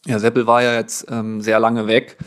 Ja, 0.07 0.19
Seppel 0.19 0.47
war 0.47 0.63
ja 0.63 0.75
jetzt 0.75 1.07
ähm, 1.09 1.41
sehr 1.41 1.61
lange 1.61 1.87
weg. 1.87 2.19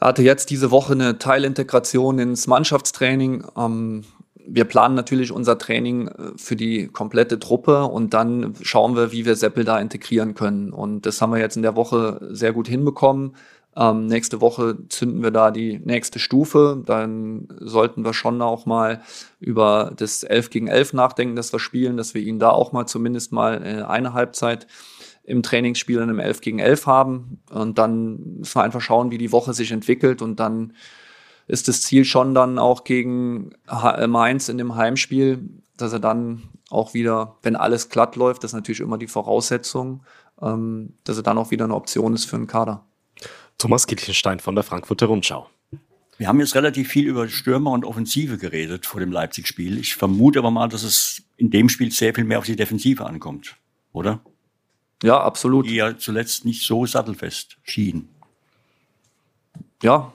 Er 0.00 0.08
hatte 0.08 0.22
jetzt 0.22 0.50
diese 0.50 0.70
Woche 0.70 0.92
eine 0.92 1.18
Teilintegration 1.18 2.18
ins 2.18 2.46
Mannschaftstraining. 2.46 3.44
Ähm, 3.56 4.04
wir 4.50 4.64
planen 4.64 4.94
natürlich 4.94 5.30
unser 5.32 5.58
Training 5.58 6.08
äh, 6.08 6.12
für 6.36 6.56
die 6.56 6.88
komplette 6.88 7.38
Truppe 7.38 7.84
und 7.84 8.14
dann 8.14 8.54
schauen 8.62 8.96
wir, 8.96 9.12
wie 9.12 9.26
wir 9.26 9.36
Seppel 9.36 9.64
da 9.64 9.78
integrieren 9.78 10.34
können. 10.34 10.72
Und 10.72 11.06
das 11.06 11.20
haben 11.20 11.32
wir 11.32 11.38
jetzt 11.38 11.56
in 11.56 11.62
der 11.62 11.76
Woche 11.76 12.18
sehr 12.30 12.52
gut 12.52 12.68
hinbekommen. 12.68 13.36
Ähm, 13.76 14.06
nächste 14.06 14.40
Woche 14.40 14.76
zünden 14.88 15.22
wir 15.22 15.30
da 15.30 15.50
die 15.50 15.78
nächste 15.78 16.18
Stufe. 16.18 16.82
Dann 16.84 17.48
sollten 17.60 18.04
wir 18.04 18.12
schon 18.14 18.42
auch 18.42 18.66
mal 18.66 19.02
über 19.38 19.92
das 19.96 20.24
11 20.24 20.50
gegen 20.50 20.66
11 20.66 20.94
nachdenken, 20.94 21.36
dass 21.36 21.52
wir 21.52 21.60
spielen, 21.60 21.96
dass 21.96 22.14
wir 22.14 22.22
ihn 22.22 22.38
da 22.38 22.50
auch 22.50 22.72
mal 22.72 22.86
zumindest 22.86 23.32
mal 23.32 23.62
äh, 23.64 23.82
eine 23.82 24.14
Halbzeit 24.14 24.66
im 25.22 25.42
Trainingsspiel 25.42 25.98
in 25.98 26.04
einem 26.04 26.20
11 26.20 26.40
gegen 26.40 26.58
11 26.58 26.86
haben. 26.86 27.40
Und 27.50 27.78
dann 27.78 28.38
müssen 28.38 28.56
wir 28.56 28.62
einfach 28.62 28.80
schauen, 28.80 29.10
wie 29.10 29.18
die 29.18 29.30
Woche 29.30 29.52
sich 29.52 29.70
entwickelt. 29.70 30.22
Und 30.22 30.40
dann 30.40 30.72
ist 31.48 31.66
das 31.66 31.82
Ziel 31.82 32.04
schon 32.04 32.34
dann 32.34 32.58
auch 32.58 32.84
gegen 32.84 33.50
äh, 33.68 34.06
Mainz 34.06 34.48
in 34.48 34.58
dem 34.58 34.76
Heimspiel, 34.76 35.48
dass 35.76 35.92
er 35.92 35.98
dann 35.98 36.42
auch 36.70 36.94
wieder, 36.94 37.36
wenn 37.42 37.56
alles 37.56 37.88
glatt 37.88 38.16
läuft, 38.16 38.44
das 38.44 38.50
ist 38.50 38.56
natürlich 38.56 38.80
immer 38.80 38.98
die 38.98 39.06
Voraussetzung, 39.06 40.02
ähm, 40.40 40.94
dass 41.04 41.16
er 41.16 41.22
dann 41.22 41.38
auch 41.38 41.50
wieder 41.50 41.64
eine 41.64 41.74
Option 41.74 42.14
ist 42.14 42.26
für 42.26 42.36
einen 42.36 42.46
Kader. 42.46 42.84
Thomas 43.56 43.86
Kilchenstein 43.86 44.38
von 44.38 44.54
der 44.54 44.62
Frankfurter 44.62 45.06
Rundschau. 45.06 45.48
Wir 46.18 46.28
haben 46.28 46.40
jetzt 46.40 46.54
relativ 46.54 46.88
viel 46.88 47.06
über 47.06 47.28
Stürmer 47.28 47.70
und 47.70 47.84
Offensive 47.84 48.38
geredet 48.38 48.86
vor 48.86 49.00
dem 49.00 49.10
Leipzig-Spiel. 49.10 49.78
Ich 49.78 49.94
vermute 49.94 50.40
aber 50.40 50.50
mal, 50.50 50.68
dass 50.68 50.82
es 50.82 51.22
in 51.36 51.50
dem 51.50 51.68
Spiel 51.68 51.90
sehr 51.92 52.14
viel 52.14 52.24
mehr 52.24 52.40
auf 52.40 52.44
die 52.44 52.56
Defensive 52.56 53.06
ankommt, 53.06 53.56
oder? 53.92 54.20
Ja, 55.02 55.20
absolut. 55.20 55.66
Die 55.66 55.76
ja 55.76 55.96
zuletzt 55.96 56.44
nicht 56.44 56.66
so 56.66 56.84
sattelfest 56.86 57.56
schien. 57.62 58.08
Ja, 59.80 60.12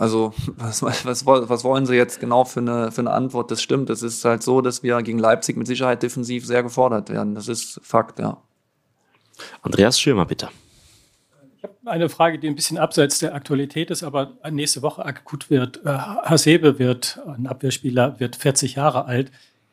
also 0.00 0.32
was, 0.56 0.82
was, 0.82 1.26
was 1.26 1.64
wollen 1.64 1.84
Sie 1.84 1.94
jetzt 1.94 2.20
genau 2.20 2.44
für 2.44 2.60
eine, 2.60 2.90
für 2.90 3.02
eine 3.02 3.10
Antwort? 3.10 3.50
Das 3.50 3.60
stimmt. 3.60 3.90
Es 3.90 4.02
ist 4.02 4.24
halt 4.24 4.42
so, 4.42 4.62
dass 4.62 4.82
wir 4.82 5.00
gegen 5.02 5.18
Leipzig 5.18 5.56
mit 5.58 5.66
Sicherheit 5.66 6.02
defensiv 6.02 6.46
sehr 6.46 6.62
gefordert 6.62 7.10
werden. 7.10 7.34
Das 7.34 7.48
ist 7.48 7.80
Fakt, 7.82 8.18
ja. 8.18 8.38
Andreas 9.62 10.00
Schirmer, 10.00 10.24
bitte. 10.24 10.48
Ich 11.58 11.64
habe 11.64 11.74
eine 11.84 12.08
Frage, 12.08 12.38
die 12.38 12.48
ein 12.48 12.54
bisschen 12.54 12.78
abseits 12.78 13.18
der 13.18 13.34
Aktualität 13.34 13.90
ist, 13.90 14.02
aber 14.02 14.32
nächste 14.50 14.80
Woche 14.80 15.04
akut 15.04 15.50
wird. 15.50 15.84
Äh, 15.84 15.90
Hasebe 15.90 16.78
wird, 16.78 17.20
ein 17.26 17.46
Abwehrspieler, 17.46 18.18
wird 18.18 18.36
40 18.36 18.76
Jahre 18.76 19.04
alt. 19.04 19.30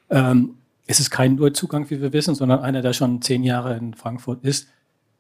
Ähm, 0.10 0.56
es 0.88 1.00
ist 1.00 1.10
kein 1.10 1.36
Neuzugang, 1.36 1.90
wie 1.90 2.02
wir 2.02 2.12
wissen, 2.12 2.36
sondern 2.36 2.60
einer, 2.60 2.82
der 2.82 2.92
schon 2.92 3.22
zehn 3.22 3.46
Jahre 3.46 3.78
in 3.78 3.94
Frankfurt 3.94 4.44
ist. 4.44 4.68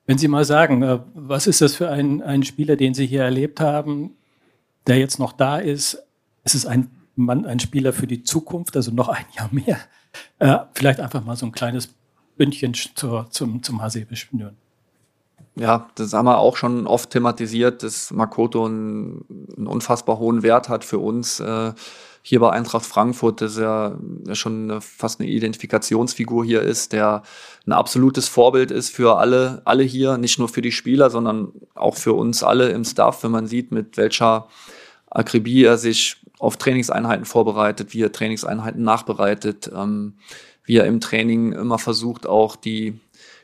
Wenn 0.05 0.17
Sie 0.17 0.27
mal 0.27 0.43
sagen, 0.43 0.83
äh, 0.83 0.99
was 1.13 1.47
ist 1.47 1.61
das 1.61 1.75
für 1.75 1.89
ein, 1.89 2.21
ein 2.21 2.43
Spieler, 2.43 2.75
den 2.75 2.93
Sie 2.93 3.05
hier 3.05 3.23
erlebt 3.23 3.61
haben, 3.61 4.17
der 4.87 4.97
jetzt 4.97 5.19
noch 5.19 5.33
da 5.33 5.57
ist? 5.57 6.03
Ist 6.43 6.55
es 6.55 6.65
ein 6.65 6.89
Mann, 7.15 7.45
ein 7.45 7.59
Spieler 7.59 7.93
für 7.93 8.07
die 8.07 8.23
Zukunft, 8.23 8.75
also 8.75 8.91
noch 8.91 9.09
ein 9.09 9.25
Jahr 9.35 9.49
mehr? 9.51 9.77
Äh, 10.39 10.59
vielleicht 10.73 10.99
einfach 10.99 11.23
mal 11.23 11.35
so 11.35 11.45
ein 11.45 11.51
kleines 11.51 11.89
Bündchen 12.37 12.73
zur, 12.73 13.29
zum, 13.29 13.61
zum 13.63 13.81
Hasebe 13.81 14.15
schnüren. 14.15 14.55
Ja, 15.55 15.89
das 15.95 16.13
haben 16.13 16.25
wir 16.25 16.37
auch 16.37 16.55
schon 16.55 16.85
oft 16.85 17.09
thematisiert, 17.09 17.81
dass 17.81 18.11
Makoto 18.11 18.65
einen, 18.65 19.25
einen 19.57 19.65
unfassbar 19.65 20.19
hohen 20.19 20.43
Wert 20.43 20.69
hat 20.69 20.85
für 20.85 20.99
uns. 20.99 21.39
Äh, 21.39 21.73
hier 22.21 22.41
bei 22.41 22.51
Eintracht 22.51 22.85
Frankfurt, 22.85 23.39
dass 23.39 23.57
er 23.57 23.97
schon 24.33 24.69
eine, 24.69 24.81
fast 24.81 25.19
eine 25.19 25.29
Identifikationsfigur 25.29 26.43
hier 26.43 26.61
ist, 26.61 26.91
der 26.91 27.23
ein 27.65 27.71
absolutes 27.71 28.27
Vorbild 28.27 28.69
ist 28.69 28.93
für 28.93 29.17
alle, 29.17 29.61
alle 29.63 29.83
hier, 29.83 30.17
nicht 30.17 30.37
nur 30.37 30.49
für 30.49 30.61
die 30.61 30.73
Spieler, 30.73 31.09
sondern 31.09 31.53
auch 31.73 31.95
für 31.95 32.13
uns 32.13 32.43
alle 32.43 32.69
im 32.69 32.83
Staff, 32.83 33.23
wenn 33.23 33.31
man 33.31 33.47
sieht, 33.47 33.71
mit 33.71 33.95
welcher 33.95 34.49
Akribie 35.17 35.63
er 35.63 35.77
sich 35.77 36.17
auf 36.39 36.57
Trainingseinheiten 36.57 37.25
vorbereitet, 37.25 37.93
wie 37.93 38.03
er 38.03 38.11
Trainingseinheiten 38.11 38.83
nachbereitet, 38.83 39.71
ähm, 39.75 40.13
wie 40.63 40.77
er 40.77 40.85
im 40.85 40.99
Training 40.99 41.53
immer 41.53 41.79
versucht, 41.79 42.27
auch 42.27 42.55
die 42.55 42.99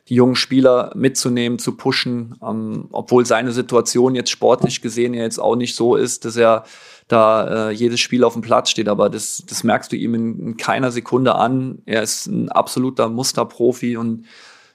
die 0.09 0.15
jungen 0.15 0.35
Spieler 0.35 0.91
mitzunehmen, 0.95 1.59
zu 1.59 1.77
pushen, 1.77 2.35
ähm, 2.43 2.89
obwohl 2.91 3.25
seine 3.25 3.51
Situation 3.51 4.15
jetzt 4.15 4.31
sportlich 4.31 4.81
gesehen 4.81 5.13
ja 5.13 5.23
jetzt 5.23 5.39
auch 5.39 5.55
nicht 5.55 5.75
so 5.75 5.95
ist, 5.95 6.25
dass 6.25 6.35
er 6.35 6.65
da 7.07 7.69
äh, 7.69 7.71
jedes 7.71 7.99
Spiel 7.99 8.23
auf 8.23 8.33
dem 8.33 8.41
Platz 8.41 8.69
steht, 8.69 8.89
aber 8.89 9.09
das, 9.09 9.43
das 9.47 9.63
merkst 9.63 9.91
du 9.91 9.95
ihm 9.95 10.13
in, 10.13 10.39
in 10.39 10.57
keiner 10.57 10.91
Sekunde 10.91 11.35
an. 11.35 11.81
Er 11.85 12.01
ist 12.01 12.27
ein 12.27 12.49
absoluter 12.49 13.07
Musterprofi 13.07 13.95
und 13.97 14.25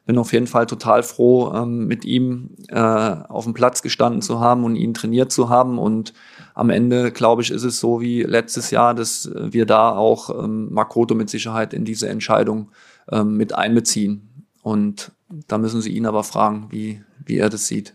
bin 0.09 0.17
auf 0.17 0.33
jeden 0.33 0.47
Fall 0.47 0.65
total 0.65 1.03
froh, 1.03 1.53
ähm, 1.55 1.87
mit 1.87 2.07
ihm 2.07 2.57
äh, 2.69 2.79
auf 2.79 3.45
dem 3.45 3.53
Platz 3.53 3.83
gestanden 3.83 4.23
zu 4.23 4.41
haben 4.41 4.65
und 4.65 4.75
ihn 4.75 4.95
trainiert 4.95 5.31
zu 5.31 5.51
haben. 5.51 5.79
Und 5.79 6.15
am 6.55 6.71
Ende, 6.71 7.13
glaube 7.13 7.43
ich, 7.43 7.51
ist 7.51 7.63
es 7.63 7.79
so 7.79 8.01
wie 8.01 8.23
letztes 8.23 8.71
Jahr, 8.71 8.95
dass 8.95 9.31
wir 9.35 9.67
da 9.67 9.91
auch 9.91 10.31
ähm, 10.31 10.73
Makoto 10.73 11.15
mit 11.15 11.29
Sicherheit 11.29 11.75
in 11.75 11.85
diese 11.85 12.09
Entscheidung 12.09 12.71
ähm, 13.13 13.37
mit 13.37 13.55
einbeziehen. 13.55 14.47
Und 14.63 15.13
da 15.47 15.59
müssen 15.59 15.83
Sie 15.83 15.91
ihn 15.91 16.07
aber 16.07 16.25
fragen, 16.25 16.69
wie, 16.71 17.03
wie 17.27 17.37
er 17.37 17.51
das 17.51 17.67
sieht. 17.67 17.95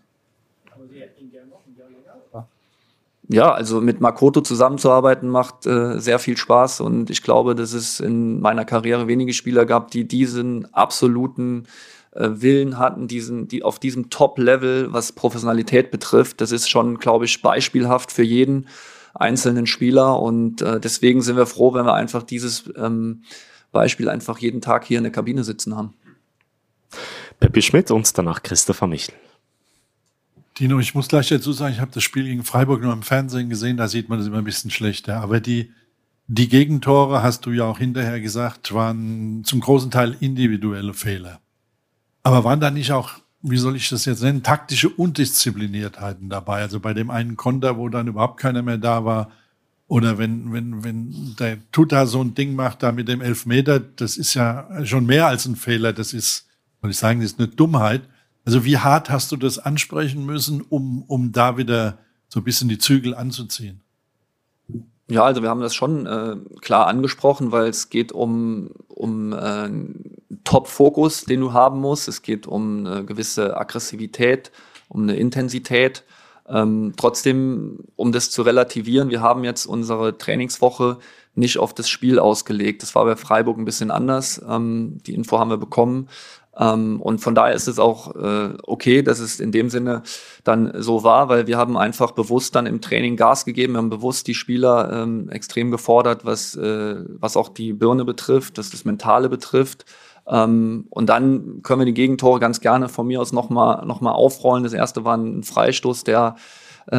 Ja, 3.28 3.54
also 3.54 3.82
mit 3.82 4.02
Makoto 4.02 4.42
zusammenzuarbeiten 4.42 5.30
macht 5.30 5.66
äh, 5.66 5.98
sehr 6.00 6.20
viel 6.20 6.38
Spaß 6.38 6.82
und 6.82 7.10
ich 7.10 7.24
glaube, 7.24 7.56
dass 7.56 7.74
es 7.74 8.02
in 8.02 8.42
meiner 8.42 8.66
Karriere 8.66 9.08
wenige 9.08 9.34
Spieler 9.34 9.66
gab, 9.66 9.90
die 9.92 10.06
diesen 10.08 10.72
absoluten 10.74 11.66
äh, 12.16 12.30
Willen 12.34 12.78
hatten, 12.78 13.08
diesen, 13.08 13.48
die 13.48 13.64
auf 13.64 13.80
diesem 13.80 14.10
Top-Level, 14.10 14.94
was 14.94 15.12
Professionalität 15.12 15.92
betrifft. 15.92 16.42
Das 16.42 16.52
ist 16.52 16.70
schon, 16.70 16.98
glaube 16.98 17.26
ich, 17.26 17.42
beispielhaft 17.42 18.12
für 18.12 18.24
jeden 18.24 18.68
einzelnen 19.14 19.68
Spieler 19.68 20.20
und 20.20 20.62
äh, 20.62 20.80
deswegen 20.80 21.22
sind 21.22 21.38
wir 21.38 21.46
froh, 21.46 21.74
wenn 21.74 21.86
wir 21.86 21.94
einfach 21.94 22.24
dieses 22.24 22.72
ähm, 22.76 23.24
Beispiel 23.72 24.10
einfach 24.10 24.40
jeden 24.40 24.62
Tag 24.62 24.86
hier 24.86 24.98
in 24.98 25.04
der 25.04 25.12
Kabine 25.12 25.44
sitzen 25.44 25.76
haben. 25.76 25.94
Peppi 27.40 27.62
Schmidt 27.62 27.92
und 27.92 28.18
danach 28.18 28.42
Christopher 28.42 28.88
Michel. 28.88 29.16
Dino, 30.60 30.80
ich 30.80 30.94
muss 30.94 31.08
gleich 31.08 31.30
dazu 31.30 31.52
sagen, 31.52 31.74
ich 31.74 31.80
habe 31.80 31.92
das 31.94 32.04
Spiel 32.04 32.26
gegen 32.26 32.44
Freiburg 32.44 32.82
nur 32.82 32.94
im 32.94 33.02
Fernsehen 33.02 33.50
gesehen, 33.50 33.78
da 33.78 33.88
sieht 33.88 34.10
man 34.10 34.20
das 34.20 34.28
immer 34.28 34.38
ein 34.38 34.44
bisschen 34.44 34.70
schlechter. 34.70 35.20
Aber 35.20 35.40
die, 35.40 35.72
die 36.28 36.48
Gegentore, 36.48 37.24
hast 37.24 37.46
du 37.46 37.52
ja 37.52 37.66
auch 37.66 37.80
hinterher 37.80 38.20
gesagt, 38.20 38.74
waren 38.74 39.44
zum 39.44 39.60
großen 39.60 39.90
Teil 39.90 40.16
individuelle 40.20 40.94
Fehler. 40.94 41.42
Aber 42.24 42.44
waren 42.44 42.60
da 42.60 42.72
nicht 42.72 42.92
auch, 42.92 43.12
wie 43.42 43.58
soll 43.58 43.76
ich 43.76 43.90
das 43.90 44.06
jetzt 44.06 44.24
nennen, 44.24 44.44
taktische 44.44 44.90
Undiszipliniertheiten 44.90 46.30
dabei? 46.30 46.62
Also 46.62 46.80
bei 46.80 46.94
dem 46.94 47.10
einen 47.10 47.36
Konter, 47.36 47.78
wo 47.78 47.90
dann 47.90 48.08
überhaupt 48.08 48.40
keiner 48.40 48.62
mehr 48.62 48.78
da 48.78 49.06
war, 49.06 49.32
oder 49.88 50.18
wenn, 50.18 50.54
wenn, 50.54 50.84
wenn 50.84 51.36
der 51.38 51.58
Tuta 51.72 52.06
so 52.06 52.22
ein 52.22 52.34
Ding 52.34 52.56
macht 52.56 52.82
da 52.82 52.92
mit 52.92 53.08
dem 53.10 53.22
Elfmeter, 53.22 53.80
das 53.80 54.18
ist 54.18 54.34
ja 54.34 54.86
schon 54.86 55.06
mehr 55.06 55.28
als 55.28 55.46
ein 55.46 55.56
Fehler, 55.56 55.94
das 55.94 56.14
ist 56.14 56.48
soll 56.84 56.92
ich 56.92 56.98
sagen, 56.98 57.22
das 57.22 57.32
ist 57.32 57.40
eine 57.40 57.48
Dummheit. 57.48 58.02
Also 58.44 58.66
wie 58.66 58.78
hart 58.78 59.10
hast 59.10 59.32
du 59.32 59.38
das 59.38 59.58
ansprechen 59.58 60.26
müssen, 60.26 60.62
um, 60.62 61.04
um 61.04 61.32
da 61.32 61.56
wieder 61.56 61.98
so 62.28 62.42
ein 62.42 62.44
bisschen 62.44 62.68
die 62.68 62.78
Zügel 62.78 63.16
anzuziehen? 63.16 63.80
Ja, 65.10 65.24
also 65.24 65.42
wir 65.42 65.50
haben 65.50 65.62
das 65.62 65.74
schon 65.74 66.06
äh, 66.06 66.36
klar 66.60 66.88
angesprochen, 66.88 67.54
weil 67.54 67.68
es 67.68 67.90
geht 67.90 68.12
um, 68.12 68.72
um 68.90 69.32
äh, 69.32 69.70
Top-Fokus, 70.44 71.26
den 71.26 71.42
du 71.42 71.54
haben 71.54 71.80
musst. 71.80 72.08
Es 72.08 72.22
geht 72.22 72.48
um 72.48 72.86
eine 72.86 73.06
gewisse 73.06 73.58
Aggressivität, 73.58 74.52
um 74.90 75.04
eine 75.04 75.16
Intensität. 75.16 76.04
Ähm, 76.48 76.94
trotzdem, 76.98 77.86
um 77.96 78.12
das 78.12 78.30
zu 78.30 78.42
relativieren, 78.42 79.10
wir 79.10 79.22
haben 79.22 79.44
jetzt 79.44 79.66
unsere 79.66 80.18
Trainingswoche 80.18 80.98
nicht 81.36 81.58
auf 81.58 81.74
das 81.74 81.90
Spiel 81.90 82.20
ausgelegt. 82.20 82.84
Das 82.84 82.94
war 82.96 83.06
bei 83.06 83.16
Freiburg 83.16 83.58
ein 83.58 83.66
bisschen 83.66 83.92
anders. 83.92 84.42
Ähm, 84.48 84.98
die 85.06 85.14
Info 85.14 85.40
haben 85.40 85.50
wir 85.50 85.58
bekommen. 85.58 86.10
Ähm, 86.58 87.02
und 87.02 87.20
von 87.20 87.34
daher 87.34 87.56
ist 87.56 87.68
es 87.68 87.80
auch 87.80 88.16
äh, 88.16 88.54
okay, 88.64 89.02
dass 89.02 89.20
es 89.20 89.40
in 89.40 89.52
dem 89.52 89.70
Sinne 89.70 90.04
dann 90.44 90.72
so 90.82 91.04
war, 91.04 91.30
weil 91.30 91.48
wir 91.48 91.58
haben 91.58 91.78
einfach 91.78 92.12
bewusst 92.12 92.56
dann 92.56 92.68
im 92.68 92.82
Training 92.82 93.16
Gas 93.16 93.46
gegeben, 93.46 93.74
wir 93.74 93.80
haben 93.80 93.90
bewusst 93.90 94.28
die 94.28 94.36
Spieler 94.36 94.92
ähm, 94.94 95.30
extrem 95.30 95.72
gefordert, 95.72 96.26
was, 96.26 96.56
äh, 96.56 96.98
was 97.08 97.38
auch 97.38 97.50
die 97.50 97.74
Birne 97.74 98.06
betrifft, 98.06 98.58
was 98.60 98.70
das 98.70 98.86
Mentale 98.86 99.30
betrifft. 99.30 99.86
Ähm, 100.28 100.86
und 100.90 101.08
dann 101.08 101.62
können 101.64 101.82
wir 101.82 101.86
die 101.86 101.94
Gegentore 101.94 102.40
ganz 102.40 102.62
gerne 102.62 102.90
von 102.90 103.08
mir 103.08 103.22
aus 103.22 103.34
nochmal 103.34 103.86
noch 103.86 104.02
mal 104.02 104.12
aufrollen. 104.12 104.64
Das 104.64 104.74
erste 104.74 105.04
war 105.04 105.18
ein 105.18 105.44
Freistoß, 105.44 106.04
der 106.04 106.36
äh, 106.88 106.98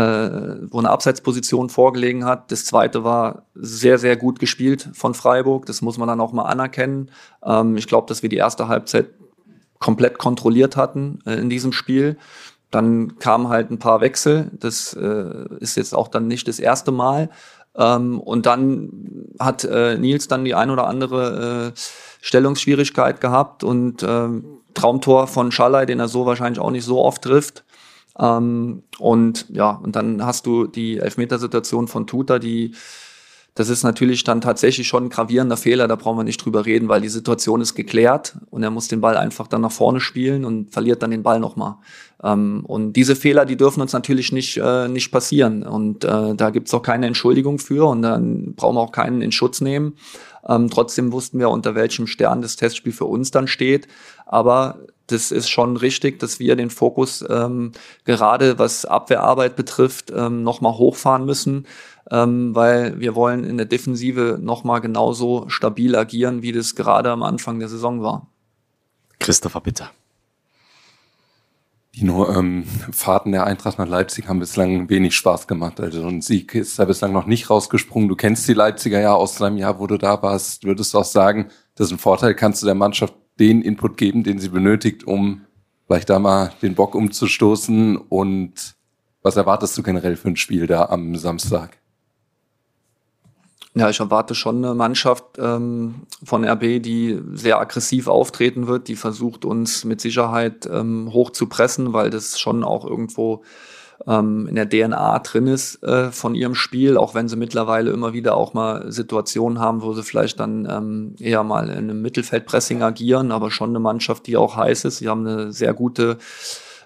wo 0.70 0.78
eine 0.78 0.90
Abseitsposition 0.90 1.68
vorgelegen 1.68 2.24
hat. 2.24 2.50
Das 2.50 2.64
zweite 2.64 3.04
war 3.04 3.44
sehr, 3.54 3.98
sehr 3.98 4.16
gut 4.16 4.38
gespielt 4.38 4.88
von 4.94 5.14
Freiburg. 5.14 5.66
Das 5.66 5.82
muss 5.82 5.98
man 5.98 6.08
dann 6.08 6.20
auch 6.20 6.32
mal 6.32 6.44
anerkennen. 6.44 7.10
Ähm, 7.44 7.76
ich 7.76 7.86
glaube, 7.86 8.08
dass 8.08 8.22
wir 8.22 8.30
die 8.30 8.36
erste 8.36 8.68
Halbzeit 8.68 9.10
komplett 9.78 10.18
kontrolliert 10.18 10.76
hatten 10.76 11.18
äh, 11.26 11.34
in 11.34 11.50
diesem 11.50 11.72
Spiel. 11.72 12.16
Dann 12.70 13.18
kamen 13.18 13.48
halt 13.48 13.70
ein 13.70 13.78
paar 13.78 14.00
Wechsel. 14.00 14.50
Das 14.58 14.94
äh, 14.94 15.46
ist 15.60 15.76
jetzt 15.76 15.94
auch 15.94 16.08
dann 16.08 16.26
nicht 16.26 16.48
das 16.48 16.58
erste 16.58 16.90
Mal. 16.90 17.28
Ähm, 17.76 18.20
und 18.20 18.46
dann 18.46 19.28
hat 19.38 19.64
äh, 19.64 19.98
Nils 19.98 20.28
dann 20.28 20.44
die 20.44 20.54
ein 20.54 20.70
oder 20.70 20.86
andere 20.86 21.72
äh, 21.74 21.78
Stellungsschwierigkeit 22.24 23.20
gehabt 23.20 23.64
und 23.64 24.02
äh, 24.02 24.28
Traumtor 24.72 25.26
von 25.26 25.52
Schallei, 25.52 25.84
den 25.84 26.00
er 26.00 26.08
so 26.08 26.24
wahrscheinlich 26.24 26.58
auch 26.58 26.70
nicht 26.70 26.86
so 26.86 27.04
oft 27.04 27.20
trifft. 27.20 27.64
Ähm, 28.18 28.82
und 28.98 29.44
ja, 29.50 29.72
und 29.72 29.94
dann 29.94 30.24
hast 30.24 30.46
du 30.46 30.66
die 30.66 30.96
Elfmetersituation 30.96 31.86
von 31.86 32.06
Tuta, 32.06 32.38
die 32.38 32.72
das 33.56 33.68
ist 33.68 33.84
natürlich 33.84 34.24
dann 34.24 34.40
tatsächlich 34.40 34.88
schon 34.88 35.04
ein 35.04 35.10
gravierender 35.10 35.56
Fehler, 35.56 35.86
da 35.86 35.94
brauchen 35.94 36.18
wir 36.18 36.24
nicht 36.24 36.44
drüber 36.44 36.66
reden, 36.66 36.88
weil 36.88 37.00
die 37.00 37.08
Situation 37.08 37.60
ist 37.60 37.76
geklärt 37.76 38.36
und 38.50 38.64
er 38.64 38.70
muss 38.70 38.88
den 38.88 39.00
Ball 39.00 39.16
einfach 39.16 39.46
dann 39.46 39.60
nach 39.60 39.70
vorne 39.70 40.00
spielen 40.00 40.44
und 40.44 40.72
verliert 40.72 41.04
dann 41.04 41.12
den 41.12 41.22
Ball 41.22 41.38
nochmal. 41.38 41.76
Ähm, 42.24 42.64
und 42.66 42.94
diese 42.94 43.14
Fehler, 43.14 43.44
die 43.44 43.56
dürfen 43.56 43.80
uns 43.80 43.92
natürlich 43.92 44.32
nicht, 44.32 44.56
äh, 44.56 44.88
nicht 44.88 45.12
passieren. 45.12 45.62
Und 45.62 46.02
äh, 46.04 46.34
da 46.34 46.50
gibt's 46.50 46.74
auch 46.74 46.82
keine 46.82 47.06
Entschuldigung 47.06 47.60
für 47.60 47.86
und 47.88 48.02
dann 48.02 48.54
brauchen 48.56 48.74
wir 48.74 48.80
auch 48.80 48.92
keinen 48.92 49.22
in 49.22 49.30
Schutz 49.30 49.60
nehmen. 49.60 49.94
Ähm, 50.48 50.70
trotzdem 50.70 51.12
wussten 51.12 51.38
wir, 51.38 51.50
unter 51.50 51.74
welchem 51.74 52.06
Stern 52.06 52.42
das 52.42 52.56
Testspiel 52.56 52.92
für 52.92 53.06
uns 53.06 53.30
dann 53.30 53.46
steht. 53.46 53.88
Aber 54.26 54.78
das 55.06 55.30
ist 55.30 55.48
schon 55.48 55.76
richtig, 55.76 56.18
dass 56.18 56.38
wir 56.38 56.56
den 56.56 56.70
Fokus 56.70 57.24
ähm, 57.28 57.72
gerade 58.04 58.58
was 58.58 58.84
Abwehrarbeit 58.84 59.56
betrifft, 59.56 60.10
ähm, 60.14 60.42
nochmal 60.42 60.72
hochfahren 60.74 61.24
müssen 61.26 61.66
ähm, 62.10 62.54
weil 62.54 63.00
wir 63.00 63.14
wollen 63.14 63.44
in 63.44 63.56
der 63.56 63.66
Defensive 63.66 64.38
nochmal 64.40 64.80
genauso 64.80 65.48
stabil 65.48 65.96
agieren, 65.96 66.42
wie 66.42 66.52
das 66.52 66.74
gerade 66.74 67.10
am 67.10 67.22
Anfang 67.22 67.58
der 67.58 67.68
Saison 67.68 68.02
war. 68.02 68.26
Christopher, 69.18 69.60
bitte. 69.60 69.88
Dino, 71.96 72.28
ähm, 72.28 72.64
Fahrten 72.90 73.30
der 73.30 73.46
Eintracht 73.46 73.78
nach 73.78 73.86
Leipzig 73.86 74.28
haben 74.28 74.40
bislang 74.40 74.88
wenig 74.90 75.14
Spaß 75.14 75.46
gemacht. 75.46 75.78
Also 75.80 76.04
ein 76.06 76.22
Sieg 76.22 76.54
ist 76.54 76.78
da 76.78 76.86
bislang 76.86 77.12
noch 77.12 77.26
nicht 77.26 77.50
rausgesprungen. 77.50 78.08
Du 78.08 78.16
kennst 78.16 78.48
die 78.48 78.54
Leipziger 78.54 79.00
ja 79.00 79.14
aus 79.14 79.36
deinem 79.36 79.58
Jahr, 79.58 79.78
wo 79.78 79.86
du 79.86 79.96
da 79.96 80.20
warst. 80.20 80.64
Würdest 80.64 80.92
du 80.92 80.98
auch 80.98 81.04
sagen, 81.04 81.50
das 81.76 81.88
ist 81.88 81.92
ein 81.92 81.98
Vorteil? 81.98 82.34
Kannst 82.34 82.62
du 82.62 82.66
der 82.66 82.74
Mannschaft 82.74 83.14
den 83.38 83.62
Input 83.62 83.96
geben, 83.96 84.24
den 84.24 84.38
sie 84.38 84.48
benötigt, 84.48 85.04
um 85.04 85.42
vielleicht 85.86 86.10
da 86.10 86.18
mal 86.18 86.52
den 86.62 86.74
Bock 86.74 86.96
umzustoßen? 86.96 87.96
Und 87.96 88.74
was 89.22 89.36
erwartest 89.36 89.78
du 89.78 89.84
generell 89.84 90.16
für 90.16 90.28
ein 90.28 90.36
Spiel 90.36 90.66
da 90.66 90.86
am 90.86 91.14
Samstag? 91.14 91.78
Ja, 93.76 93.90
ich 93.90 93.98
erwarte 93.98 94.36
schon 94.36 94.64
eine 94.64 94.72
Mannschaft 94.72 95.24
ähm, 95.36 96.06
von 96.22 96.44
RB, 96.44 96.80
die 96.80 97.20
sehr 97.32 97.58
aggressiv 97.58 98.06
auftreten 98.06 98.68
wird, 98.68 98.86
die 98.86 98.94
versucht 98.94 99.44
uns 99.44 99.84
mit 99.84 100.00
Sicherheit 100.00 100.68
ähm, 100.70 101.12
hoch 101.12 101.30
zu 101.30 101.48
pressen, 101.48 101.92
weil 101.92 102.10
das 102.10 102.38
schon 102.38 102.62
auch 102.62 102.84
irgendwo 102.84 103.42
ähm, 104.06 104.46
in 104.46 104.54
der 104.54 104.68
DNA 104.68 105.18
drin 105.20 105.48
ist 105.48 105.82
äh, 105.82 106.12
von 106.12 106.36
ihrem 106.36 106.54
Spiel, 106.54 106.96
auch 106.96 107.16
wenn 107.16 107.28
sie 107.28 107.34
mittlerweile 107.36 107.90
immer 107.90 108.12
wieder 108.12 108.36
auch 108.36 108.54
mal 108.54 108.92
Situationen 108.92 109.58
haben, 109.58 109.82
wo 109.82 109.92
sie 109.92 110.04
vielleicht 110.04 110.38
dann 110.38 110.68
ähm, 110.70 111.16
eher 111.18 111.42
mal 111.42 111.68
in 111.68 111.78
einem 111.78 112.00
Mittelfeldpressing 112.00 112.80
agieren, 112.80 113.32
aber 113.32 113.50
schon 113.50 113.70
eine 113.70 113.80
Mannschaft, 113.80 114.28
die 114.28 114.36
auch 114.36 114.56
heiß 114.56 114.84
ist. 114.84 114.98
Sie 114.98 115.08
haben 115.08 115.26
eine 115.26 115.52
sehr 115.52 115.74
gute 115.74 116.18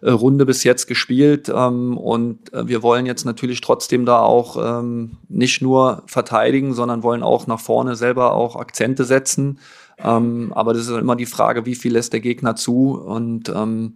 Runde 0.02 0.46
bis 0.46 0.64
jetzt 0.64 0.86
gespielt. 0.86 1.48
Ähm, 1.54 1.96
und 1.96 2.52
äh, 2.52 2.66
wir 2.68 2.82
wollen 2.82 3.06
jetzt 3.06 3.24
natürlich 3.24 3.60
trotzdem 3.60 4.06
da 4.06 4.20
auch 4.20 4.80
ähm, 4.80 5.18
nicht 5.28 5.62
nur 5.62 6.02
verteidigen, 6.06 6.74
sondern 6.74 7.02
wollen 7.02 7.22
auch 7.22 7.46
nach 7.46 7.60
vorne 7.60 7.96
selber 7.96 8.34
auch 8.34 8.56
Akzente 8.56 9.04
setzen. 9.04 9.58
Ähm, 9.98 10.52
aber 10.54 10.74
das 10.74 10.82
ist 10.82 10.96
immer 10.96 11.16
die 11.16 11.26
Frage, 11.26 11.66
wie 11.66 11.74
viel 11.74 11.92
lässt 11.92 12.12
der 12.12 12.20
Gegner 12.20 12.54
zu? 12.54 12.92
Und 12.92 13.48
ähm, 13.48 13.94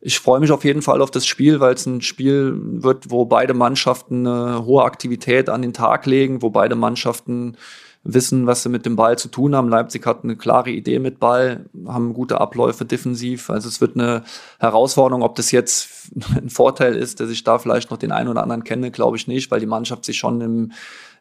ich 0.00 0.18
freue 0.18 0.40
mich 0.40 0.50
auf 0.50 0.64
jeden 0.64 0.80
Fall 0.80 1.02
auf 1.02 1.10
das 1.10 1.26
Spiel, 1.26 1.60
weil 1.60 1.74
es 1.74 1.84
ein 1.84 2.00
Spiel 2.00 2.54
wird, 2.58 3.10
wo 3.10 3.26
beide 3.26 3.52
Mannschaften 3.52 4.26
eine 4.26 4.64
hohe 4.64 4.84
Aktivität 4.84 5.50
an 5.50 5.60
den 5.60 5.74
Tag 5.74 6.06
legen, 6.06 6.40
wo 6.40 6.48
beide 6.48 6.74
Mannschaften 6.74 7.56
wissen, 8.02 8.46
was 8.46 8.62
sie 8.62 8.70
mit 8.70 8.86
dem 8.86 8.96
Ball 8.96 9.18
zu 9.18 9.28
tun 9.28 9.54
haben. 9.54 9.68
Leipzig 9.68 10.06
hat 10.06 10.24
eine 10.24 10.36
klare 10.36 10.70
Idee 10.70 10.98
mit 10.98 11.20
Ball, 11.20 11.68
haben 11.86 12.14
gute 12.14 12.40
Abläufe 12.40 12.84
defensiv. 12.84 13.50
Also 13.50 13.68
es 13.68 13.80
wird 13.80 13.94
eine 13.94 14.24
Herausforderung. 14.58 15.22
Ob 15.22 15.34
das 15.34 15.50
jetzt 15.50 16.10
ein 16.36 16.48
Vorteil 16.48 16.96
ist, 16.96 17.20
dass 17.20 17.30
ich 17.30 17.44
da 17.44 17.58
vielleicht 17.58 17.90
noch 17.90 17.98
den 17.98 18.12
einen 18.12 18.28
oder 18.28 18.42
anderen 18.42 18.64
kenne, 18.64 18.90
glaube 18.90 19.16
ich 19.16 19.26
nicht, 19.26 19.50
weil 19.50 19.60
die 19.60 19.66
Mannschaft 19.66 20.04
sich 20.04 20.16
schon 20.16 20.40
im, 20.40 20.72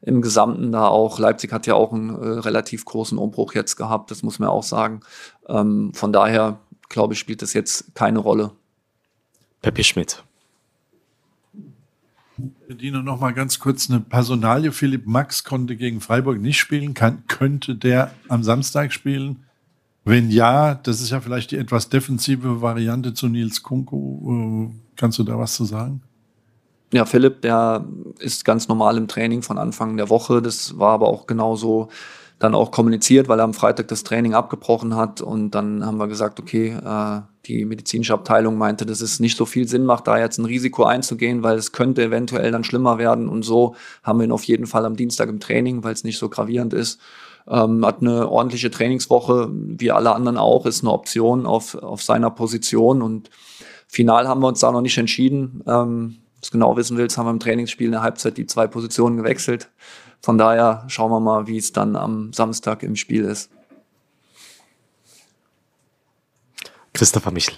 im 0.01 0.21
Gesamten 0.21 0.71
da 0.71 0.87
auch, 0.87 1.19
Leipzig 1.19 1.51
hat 1.51 1.67
ja 1.67 1.73
auch 1.73 1.91
einen 1.91 2.09
äh, 2.09 2.39
relativ 2.39 2.85
großen 2.85 3.17
Umbruch 3.17 3.53
jetzt 3.53 3.75
gehabt, 3.75 4.11
das 4.11 4.23
muss 4.23 4.39
man 4.39 4.49
auch 4.49 4.63
sagen. 4.63 5.01
Ähm, 5.47 5.91
von 5.93 6.13
daher, 6.13 6.59
glaube 6.87 7.13
ich, 7.13 7.19
spielt 7.19 7.41
das 7.41 7.53
jetzt 7.53 7.93
keine 7.93 8.19
Rolle. 8.19 8.51
Peppi 9.61 9.83
Schmidt. 9.83 10.23
Dino, 12.69 13.01
noch 13.01 13.19
mal 13.19 13.33
ganz 13.33 13.59
kurz 13.59 13.89
eine 13.89 13.99
Personalie. 13.99 14.71
Philipp 14.71 15.07
Max 15.07 15.43
konnte 15.43 15.75
gegen 15.75 16.01
Freiburg 16.01 16.39
nicht 16.39 16.59
spielen. 16.59 16.93
Kann, 16.93 17.23
könnte 17.27 17.75
der 17.75 18.11
am 18.27 18.43
Samstag 18.43 18.93
spielen? 18.93 19.43
Wenn 20.05 20.29
ja, 20.29 20.75
das 20.75 21.01
ist 21.01 21.09
ja 21.09 21.21
vielleicht 21.21 21.51
die 21.51 21.57
etwas 21.57 21.89
defensive 21.89 22.61
Variante 22.61 23.13
zu 23.13 23.27
Nils 23.27 23.63
Kunku. 23.63 24.67
Äh, 24.67 24.69
kannst 24.95 25.19
du 25.19 25.23
da 25.23 25.37
was 25.37 25.55
zu 25.55 25.65
sagen? 25.65 26.01
Ja, 26.91 27.05
Philipp, 27.05 27.41
der 27.41 27.85
ist 28.17 28.45
ganz 28.45 28.67
normal 28.67 28.97
im 28.97 29.07
Training 29.07 29.43
von 29.43 29.57
Anfang 29.57 29.97
der 29.97 30.09
Woche. 30.09 30.41
Das 30.41 30.79
war 30.79 30.93
aber 30.93 31.07
auch 31.07 31.27
genauso 31.27 31.89
dann 32.39 32.55
auch 32.55 32.71
kommuniziert, 32.71 33.27
weil 33.27 33.39
er 33.39 33.43
am 33.43 33.53
Freitag 33.53 33.89
das 33.89 34.03
Training 34.03 34.33
abgebrochen 34.33 34.95
hat. 34.95 35.19
Und 35.21 35.51
dann 35.51 35.85
haben 35.85 35.97
wir 35.97 36.07
gesagt, 36.07 36.39
okay, 36.39 36.69
äh, 36.69 37.21
die 37.45 37.65
medizinische 37.65 38.13
Abteilung 38.13 38.57
meinte, 38.57 38.85
dass 38.85 39.01
es 39.01 39.19
nicht 39.19 39.35
so 39.35 39.45
viel 39.45 39.67
Sinn 39.67 39.85
macht, 39.85 40.07
da 40.07 40.17
jetzt 40.17 40.37
ein 40.37 40.45
Risiko 40.45 40.85
einzugehen, 40.85 41.43
weil 41.43 41.57
es 41.57 41.73
könnte 41.73 42.01
eventuell 42.01 42.51
dann 42.51 42.63
schlimmer 42.63 42.97
werden. 42.97 43.27
Und 43.27 43.43
so 43.43 43.75
haben 44.03 44.19
wir 44.19 44.23
ihn 44.23 44.31
auf 44.31 44.45
jeden 44.45 44.67
Fall 44.67 44.85
am 44.85 44.95
Dienstag 44.95 45.27
im 45.27 45.41
Training, 45.41 45.83
weil 45.83 45.93
es 45.93 46.05
nicht 46.05 46.17
so 46.17 46.29
gravierend 46.29 46.73
ist. 46.73 46.99
Ähm, 47.45 47.85
hat 47.85 48.01
eine 48.01 48.29
ordentliche 48.29 48.71
Trainingswoche, 48.71 49.49
wie 49.51 49.91
alle 49.91 50.15
anderen 50.15 50.37
auch, 50.37 50.65
ist 50.65 50.81
eine 50.81 50.93
Option 50.93 51.45
auf, 51.45 51.75
auf 51.75 52.01
seiner 52.01 52.29
Position. 52.29 53.01
Und 53.01 53.29
final 53.87 54.29
haben 54.29 54.41
wir 54.41 54.47
uns 54.47 54.61
da 54.61 54.71
noch 54.71 54.81
nicht 54.81 54.97
entschieden. 54.97 55.61
Ähm, 55.67 56.17
was 56.39 56.51
genau 56.51 56.77
wissen 56.77 56.95
willst, 56.95 57.17
haben 57.17 57.25
wir 57.25 57.31
im 57.31 57.39
Trainingsspiel 57.41 57.87
in 57.87 57.91
der 57.93 58.01
Halbzeit 58.01 58.37
die 58.37 58.45
zwei 58.45 58.67
Positionen 58.67 59.17
gewechselt. 59.17 59.69
Von 60.21 60.37
daher 60.37 60.83
schauen 60.87 61.11
wir 61.11 61.19
mal, 61.19 61.47
wie 61.47 61.57
es 61.57 61.71
dann 61.71 61.95
am 61.95 62.33
Samstag 62.33 62.83
im 62.83 62.95
Spiel 62.95 63.23
ist. 63.23 63.49
Christopher 66.93 67.31
Michel. 67.31 67.55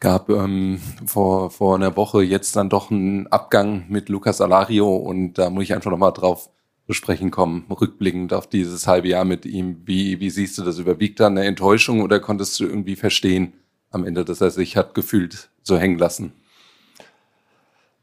Gab 0.00 0.28
ähm, 0.28 0.80
vor, 1.06 1.50
vor 1.50 1.74
einer 1.74 1.96
Woche 1.96 2.22
jetzt 2.22 2.56
dann 2.56 2.68
doch 2.68 2.90
einen 2.90 3.26
Abgang 3.28 3.86
mit 3.88 4.08
Lucas 4.08 4.40
Alario 4.40 4.94
und 4.94 5.34
da 5.34 5.50
muss 5.50 5.64
ich 5.64 5.74
einfach 5.74 5.90
nochmal 5.90 6.12
drauf 6.12 6.50
besprechen 6.86 7.30
kommen, 7.30 7.66
rückblickend 7.68 8.32
auf 8.32 8.46
dieses 8.48 8.86
halbe 8.86 9.08
Jahr 9.08 9.24
mit 9.24 9.44
ihm. 9.44 9.82
Wie, 9.84 10.20
wie 10.20 10.30
siehst 10.30 10.56
du 10.58 10.62
das? 10.62 10.78
Überwiegt 10.78 11.18
da 11.18 11.26
eine 11.26 11.44
Enttäuschung 11.44 12.00
oder 12.00 12.20
konntest 12.20 12.60
du 12.60 12.64
irgendwie 12.64 12.96
verstehen 12.96 13.54
am 13.90 14.04
Ende, 14.04 14.24
dass 14.24 14.40
er 14.40 14.50
sich 14.50 14.76
hat 14.76 14.94
gefühlt 14.94 15.50
so 15.62 15.76
hängen 15.76 15.98
lassen? 15.98 16.32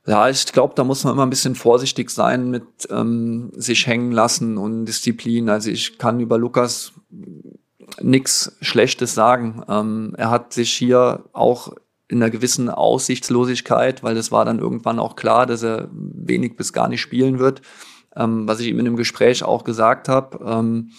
Ja, 0.05 0.27
ich 0.27 0.45
glaube, 0.51 0.73
da 0.75 0.83
muss 0.83 1.03
man 1.03 1.13
immer 1.13 1.25
ein 1.25 1.29
bisschen 1.29 1.55
vorsichtig 1.55 2.09
sein 2.09 2.49
mit 2.49 2.65
ähm, 2.89 3.51
sich 3.55 3.87
hängen 3.87 4.11
lassen 4.11 4.57
und 4.57 4.85
Disziplin. 4.85 5.49
Also 5.49 5.69
ich 5.69 5.97
kann 5.97 6.19
über 6.19 6.37
Lukas 6.37 6.91
nichts 8.01 8.57
Schlechtes 8.61 9.13
sagen. 9.13 9.63
Ähm, 9.69 10.13
er 10.17 10.29
hat 10.29 10.53
sich 10.53 10.73
hier 10.73 11.23
auch 11.31 11.73
in 12.09 12.21
einer 12.21 12.29
gewissen 12.29 12.69
Aussichtslosigkeit, 12.69 14.03
weil 14.03 14.17
es 14.17 14.31
war 14.31 14.43
dann 14.43 14.59
irgendwann 14.59 14.99
auch 14.99 15.15
klar, 15.15 15.45
dass 15.45 15.63
er 15.63 15.89
wenig 15.91 16.57
bis 16.57 16.73
gar 16.73 16.89
nicht 16.89 17.01
spielen 17.01 17.39
wird, 17.39 17.61
ähm, 18.15 18.47
was 18.47 18.59
ich 18.59 18.67
ihm 18.67 18.79
in 18.79 18.85
dem 18.85 18.97
Gespräch 18.97 19.43
auch 19.43 19.63
gesagt 19.63 20.09
habe, 20.09 20.39
ähm, 20.45 20.91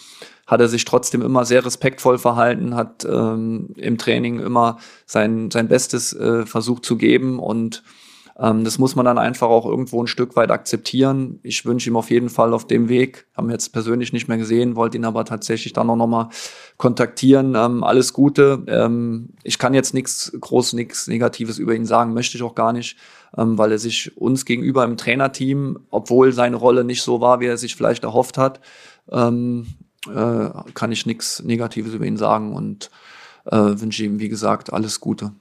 hat 0.47 0.61
er 0.61 0.69
sich 0.69 0.85
trotzdem 0.85 1.23
immer 1.23 1.45
sehr 1.45 1.65
respektvoll 1.65 2.19
verhalten, 2.19 2.75
hat 2.75 3.05
ähm, 3.05 3.75
im 3.77 3.99
Training 3.99 4.41
immer 4.41 4.79
sein, 5.07 5.51
sein 5.51 5.69
Bestes 5.69 6.13
äh, 6.15 6.47
versucht 6.47 6.85
zu 6.85 6.97
geben 6.97 7.39
und 7.39 7.83
ähm, 8.39 8.65
das 8.65 8.79
muss 8.79 8.97
man 8.97 9.05
dann 9.05 9.19
einfach 9.19 9.49
auch 9.49 9.65
irgendwo 9.65 10.03
ein 10.03 10.09
Stück 10.09 10.35
weit 10.35 10.51
akzeptieren. 10.51 11.39
Ich 11.43 11.65
wünsche 11.65 11.89
ihm 11.89 11.97
auf 11.97 12.11
jeden 12.11 12.29
Fall 12.29 12.53
auf 12.53 12.67
dem 12.67 12.89
Weg, 12.89 13.27
haben 13.37 13.51
jetzt 13.51 13.73
persönlich 13.73 14.13
nicht 14.13 14.27
mehr 14.27 14.39
gesehen, 14.39 14.75
wollte 14.75 14.97
ihn 14.97 15.05
aber 15.05 15.25
tatsächlich 15.25 15.73
dann 15.73 15.89
auch 15.89 15.97
nochmal 15.97 16.29
kontaktieren. 16.77 17.55
Ähm, 17.55 17.85
alles 17.85 18.13
Gute. 18.13 18.65
Ähm, 18.67 19.31
ich 19.45 19.59
kann 19.59 19.75
jetzt 19.75 19.95
nichts 19.95 20.33
groß, 20.39 20.73
nichts 20.73 21.07
Negatives 21.07 21.59
über 21.59 21.75
ihn 21.75 21.87
sagen, 21.87 22.13
möchte 22.13 22.37
ich 22.37 22.43
auch 22.43 22.57
gar 22.57 22.73
nicht, 22.73 22.97
ähm, 23.37 23.57
weil 23.57 23.71
er 23.71 23.79
sich 23.79 24.17
uns 24.17 24.45
gegenüber 24.45 24.85
im 24.85 24.97
Trainerteam, 24.97 25.79
obwohl 25.91 26.33
seine 26.33 26.57
Rolle 26.57 26.83
nicht 26.83 27.03
so 27.03 27.21
war, 27.21 27.39
wie 27.39 27.47
er 27.47 27.57
sich 27.57 27.77
vielleicht 27.77 28.03
erhofft 28.03 28.37
hat, 28.37 28.61
ähm, 29.13 29.67
äh, 30.13 30.51
kann 30.75 30.91
ich 30.91 31.07
nichts 31.07 31.43
Negatives 31.43 31.95
über 31.95 32.05
ihn 32.05 32.17
sagen 32.17 32.55
und 32.55 32.91
äh, 33.45 33.57
wünsche 33.57 34.05
ihm, 34.05 34.19
wie 34.19 34.29
gesagt, 34.29 34.73
alles 34.73 34.99
Gute. 34.99 35.33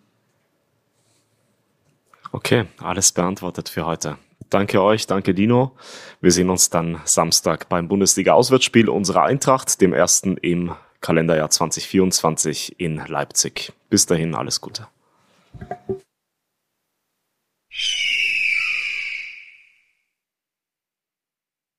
Okay, 2.34 2.66
alles 2.80 3.12
beantwortet 3.12 3.70
für 3.70 3.86
heute. 3.86 4.18
Danke 4.50 4.82
euch, 4.82 5.06
danke 5.06 5.36
Dino. 5.36 5.74
Wir 6.20 6.32
sehen 6.32 6.50
uns 6.50 6.72
dann 6.72 7.00
Samstag 7.06 7.70
beim 7.70 7.88
Bundesliga-Auswärtsspiel 7.88 8.90
unserer 8.90 9.22
Eintracht, 9.22 9.80
dem 9.82 9.94
ersten 9.94 10.38
im 10.38 10.74
Kalenderjahr 11.00 11.52
2024 11.52 12.80
in 12.80 12.98
Leipzig. 13.06 13.72
Bis 13.92 14.08
dahin 14.08 14.34
alles 14.34 14.62
Gute. 14.62 14.88